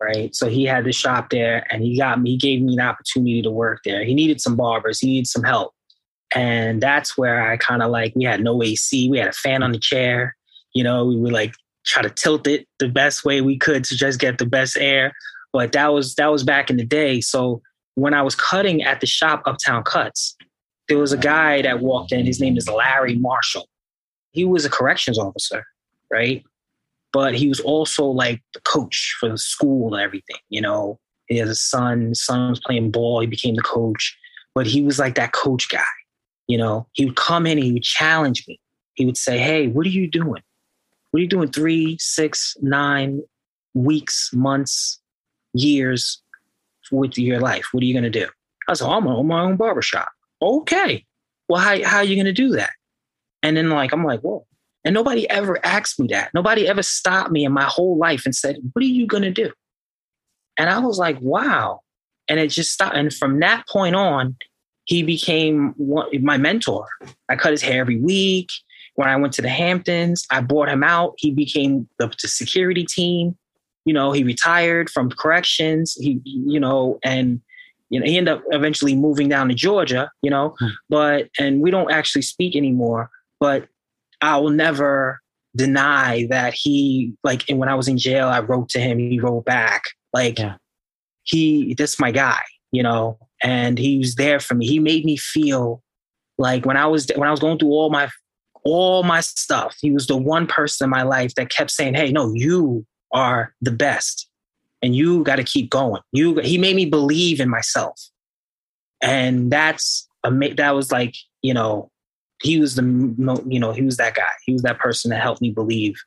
[0.00, 0.34] right?
[0.34, 3.42] So he had the shop there and he got me, he gave me an opportunity
[3.42, 4.04] to work there.
[4.04, 5.74] He needed some barbers, he needed some help.
[6.34, 9.62] And that's where I kind of like, we had no AC, we had a fan
[9.62, 10.36] on the chair,
[10.74, 11.54] You know, we would like
[11.88, 15.12] try to tilt it the best way we could to just get the best air.
[15.52, 17.20] But that was that was back in the day.
[17.20, 17.62] So
[17.94, 20.36] when I was cutting at the shop Uptown Cuts,
[20.88, 22.26] there was a guy that walked in.
[22.26, 23.68] His name is Larry Marshall.
[24.32, 25.64] He was a corrections officer,
[26.10, 26.44] right?
[27.12, 30.36] But he was also like the coach for the school and everything.
[30.50, 32.08] You know, he has a son.
[32.08, 33.20] His son was playing ball.
[33.20, 34.16] He became the coach,
[34.54, 35.82] but he was like that coach guy.
[36.46, 38.60] You know, he would come in and he would challenge me.
[38.94, 40.42] He would say, "Hey, what are you doing?
[41.10, 41.50] What are you doing?
[41.50, 43.22] Three, six, nine
[43.74, 45.00] weeks, months,
[45.54, 46.22] years
[46.90, 47.68] with your life?
[47.72, 48.28] What are you going to do?"
[48.66, 50.08] I like, "I'm on my own barbershop."
[50.42, 51.06] Okay,
[51.48, 52.70] well, how how are you going to do that?
[53.42, 54.46] And then like I'm like, whoa.
[54.88, 56.32] And nobody ever asked me that.
[56.32, 59.30] Nobody ever stopped me in my whole life and said, "What are you going to
[59.30, 59.52] do?"
[60.58, 61.80] And I was like, wow.
[62.28, 62.96] And it just stopped.
[62.96, 64.36] And from that point on,
[64.84, 66.88] he became one, my mentor.
[67.28, 68.50] I cut his hair every week.
[68.96, 71.14] When I went to the Hamptons, I bought him out.
[71.18, 73.38] He became the, the security team.
[73.84, 75.94] You know, he retired from corrections.
[75.94, 77.40] He, you know, and
[77.90, 80.68] you know, he ended up eventually moving down to Georgia, you know, hmm.
[80.90, 83.08] but, and we don't actually speak anymore,
[83.40, 83.66] but
[84.20, 85.20] I will never
[85.56, 89.20] deny that he, like, and when I was in jail, I wrote to him, he
[89.20, 89.82] wrote back.
[90.12, 90.56] Like yeah.
[91.24, 92.40] he, this my guy,
[92.72, 94.66] you know, and he was there for me.
[94.66, 95.82] He made me feel
[96.38, 98.08] like when I was when I was going through all my
[98.64, 102.10] all my stuff, he was the one person in my life that kept saying, "Hey,
[102.10, 104.28] no, you are the best,
[104.82, 108.00] and you got to keep going." You, he made me believe in myself,
[109.02, 111.90] and that's a that was like you know
[112.42, 112.82] he was the
[113.46, 114.30] you know he was that guy.
[114.44, 116.00] He was that person that helped me believe,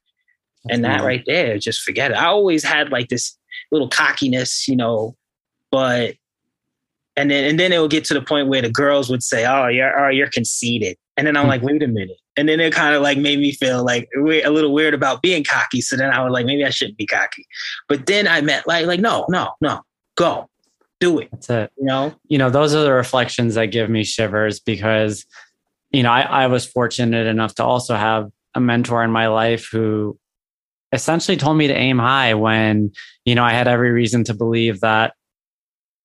[0.69, 2.17] and that right there, just forget it.
[2.17, 3.37] I always had like this
[3.71, 5.15] little cockiness, you know,
[5.71, 6.15] but
[7.17, 9.45] and then and then it would get to the point where the girls would say,
[9.45, 11.49] "Oh, you're oh, you're conceited," and then I'm hmm.
[11.49, 14.49] like, "Wait a minute," and then it kind of like made me feel like a
[14.49, 15.81] little weird about being cocky.
[15.81, 17.45] So then I was like, maybe I shouldn't be cocky.
[17.89, 19.81] But then I met like like no no no
[20.15, 20.49] go
[20.99, 21.29] do it.
[21.31, 21.71] That's it.
[21.77, 25.25] You know, you know those are the reflections that give me shivers because
[25.91, 29.69] you know I, I was fortunate enough to also have a mentor in my life
[29.71, 30.17] who
[30.91, 32.91] essentially told me to aim high when
[33.25, 35.13] you know i had every reason to believe that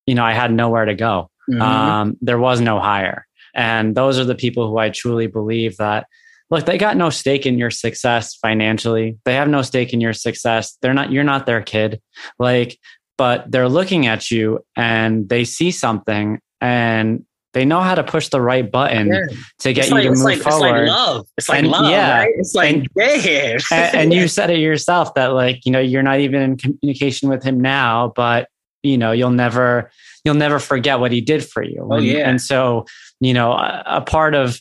[0.07, 1.30] you know i had nowhere to go.
[1.49, 1.62] Mm-hmm.
[1.62, 3.24] um, there was no higher.
[3.55, 6.07] And those are the people who i truly believe that
[6.51, 9.18] look they got no stake in your success financially.
[9.24, 10.76] They have no stake in your success.
[10.82, 12.01] They're not you're not their kid.
[12.39, 12.78] Like
[13.18, 17.24] but they're looking at you and they see something and
[17.57, 19.23] they know how to push the right button yeah.
[19.61, 20.83] to get it's you like, to move like, forward.
[20.83, 21.27] It's like love.
[21.39, 21.91] It's like and, love.
[21.91, 22.19] Yeah.
[22.19, 22.35] Right?
[22.37, 23.59] It's like and, yeah.
[23.73, 27.31] and, and you said it yourself that like you know you're not even in communication
[27.31, 28.51] with him now, but
[28.83, 29.91] you know you'll never
[30.23, 31.89] you'll never forget what he did for you.
[31.91, 32.29] Oh and, yeah.
[32.29, 32.85] And so
[33.21, 34.61] you know a, a part of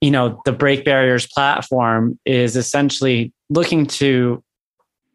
[0.00, 4.44] you know the break barriers platform is essentially looking to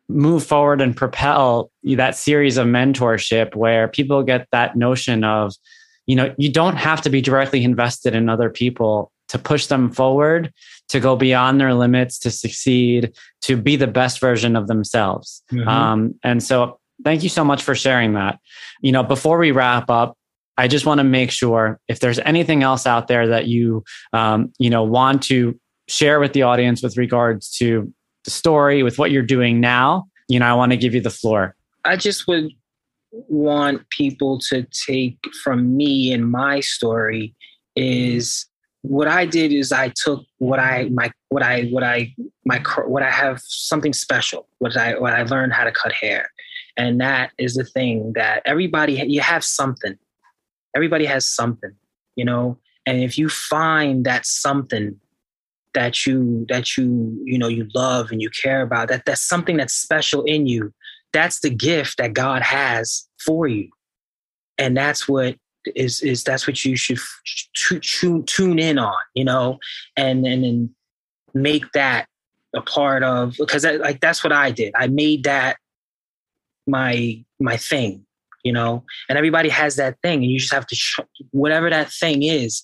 [0.09, 5.53] move forward and propel that series of mentorship where people get that notion of
[6.11, 9.89] you know you don't have to be directly invested in other people to push them
[9.89, 10.51] forward
[10.89, 15.41] to go beyond their limits to succeed to be the best version of themselves.
[15.53, 15.69] Mm-hmm.
[15.69, 18.39] um, and so thank you so much for sharing that.
[18.81, 20.17] You know before we wrap up
[20.57, 24.51] i just want to make sure if there's anything else out there that you um,
[24.59, 25.57] you know want to
[25.87, 27.93] share with the audience with regards to
[28.25, 31.15] the story with what you're doing now you know i want to give you the
[31.21, 31.55] floor.
[31.83, 32.51] I just would
[33.11, 37.35] want people to take from me and my story
[37.75, 38.45] is
[38.83, 42.13] what I did is I took what I my what I what I
[42.45, 46.29] my what I have something special what I what I learned how to cut hair.
[46.77, 49.97] And that is the thing that everybody you have something.
[50.75, 51.75] Everybody has something
[52.15, 52.57] you know?
[52.85, 54.99] And if you find that something
[55.73, 59.55] that you that you you know you love and you care about that that's something
[59.55, 60.73] that's special in you
[61.13, 63.69] that's the gift that God has for you.
[64.57, 65.35] And that's what
[65.75, 66.99] is is that's what you should
[68.25, 69.59] tune in on, you know,
[69.95, 70.75] and and then
[71.33, 72.07] make that
[72.55, 74.73] a part of because that, like that's what I did.
[74.75, 75.57] I made that
[76.67, 78.05] my my thing,
[78.43, 80.99] you know, and everybody has that thing, and you just have to sh-
[81.31, 82.63] whatever that thing is.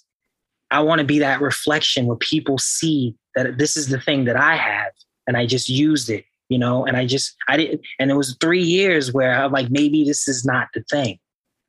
[0.70, 4.36] I want to be that reflection where people see that this is the thing that
[4.36, 4.92] I have,
[5.26, 8.38] and I just used it you know, and I just, I didn't, and it was
[8.40, 11.20] three years where I'm like, maybe this is not the thing.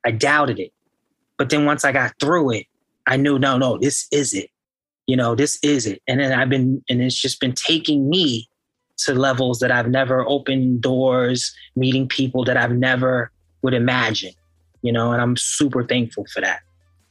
[0.05, 0.71] I doubted it.
[1.37, 2.65] But then once I got through it,
[3.07, 4.49] I knew, no, no, this is it.
[5.07, 6.01] You know, this is it.
[6.07, 8.47] And then I've been, and it's just been taking me
[8.99, 14.33] to levels that I've never opened doors, meeting people that I've never would imagine,
[14.81, 16.61] you know, and I'm super thankful for that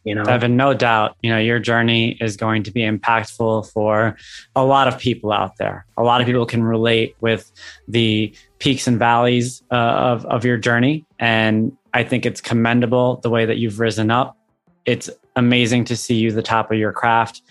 [0.09, 4.17] You know, Devin, no doubt, you know, your journey is going to be impactful for
[4.57, 5.85] a lot of people out there.
[5.99, 7.53] A lot of people can relate with
[7.87, 11.05] the peaks and valleys uh, of, of your journey.
[11.19, 14.35] And I think it's commendable the way that you've risen up.
[14.87, 17.43] It's amazing to see you the top of your craft.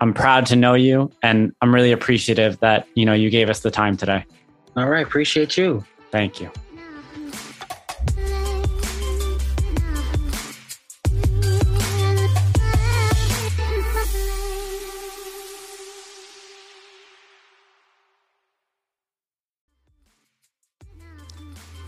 [0.00, 3.60] I'm proud to know you and I'm really appreciative that, you know, you gave us
[3.60, 4.24] the time today.
[4.76, 5.84] All right, appreciate you.
[6.10, 6.50] Thank you.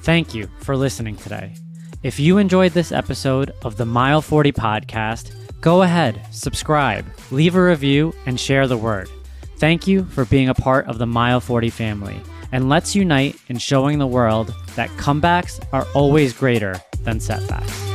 [0.04, 1.54] Thank you for listening today.
[2.02, 5.32] If you enjoyed this episode of the Mile 40 podcast,
[5.62, 9.08] go ahead, subscribe, leave a review, and share the word.
[9.56, 12.20] Thank you for being a part of the Mile 40 family,
[12.52, 17.93] and let's unite in showing the world that comebacks are always greater than setbacks.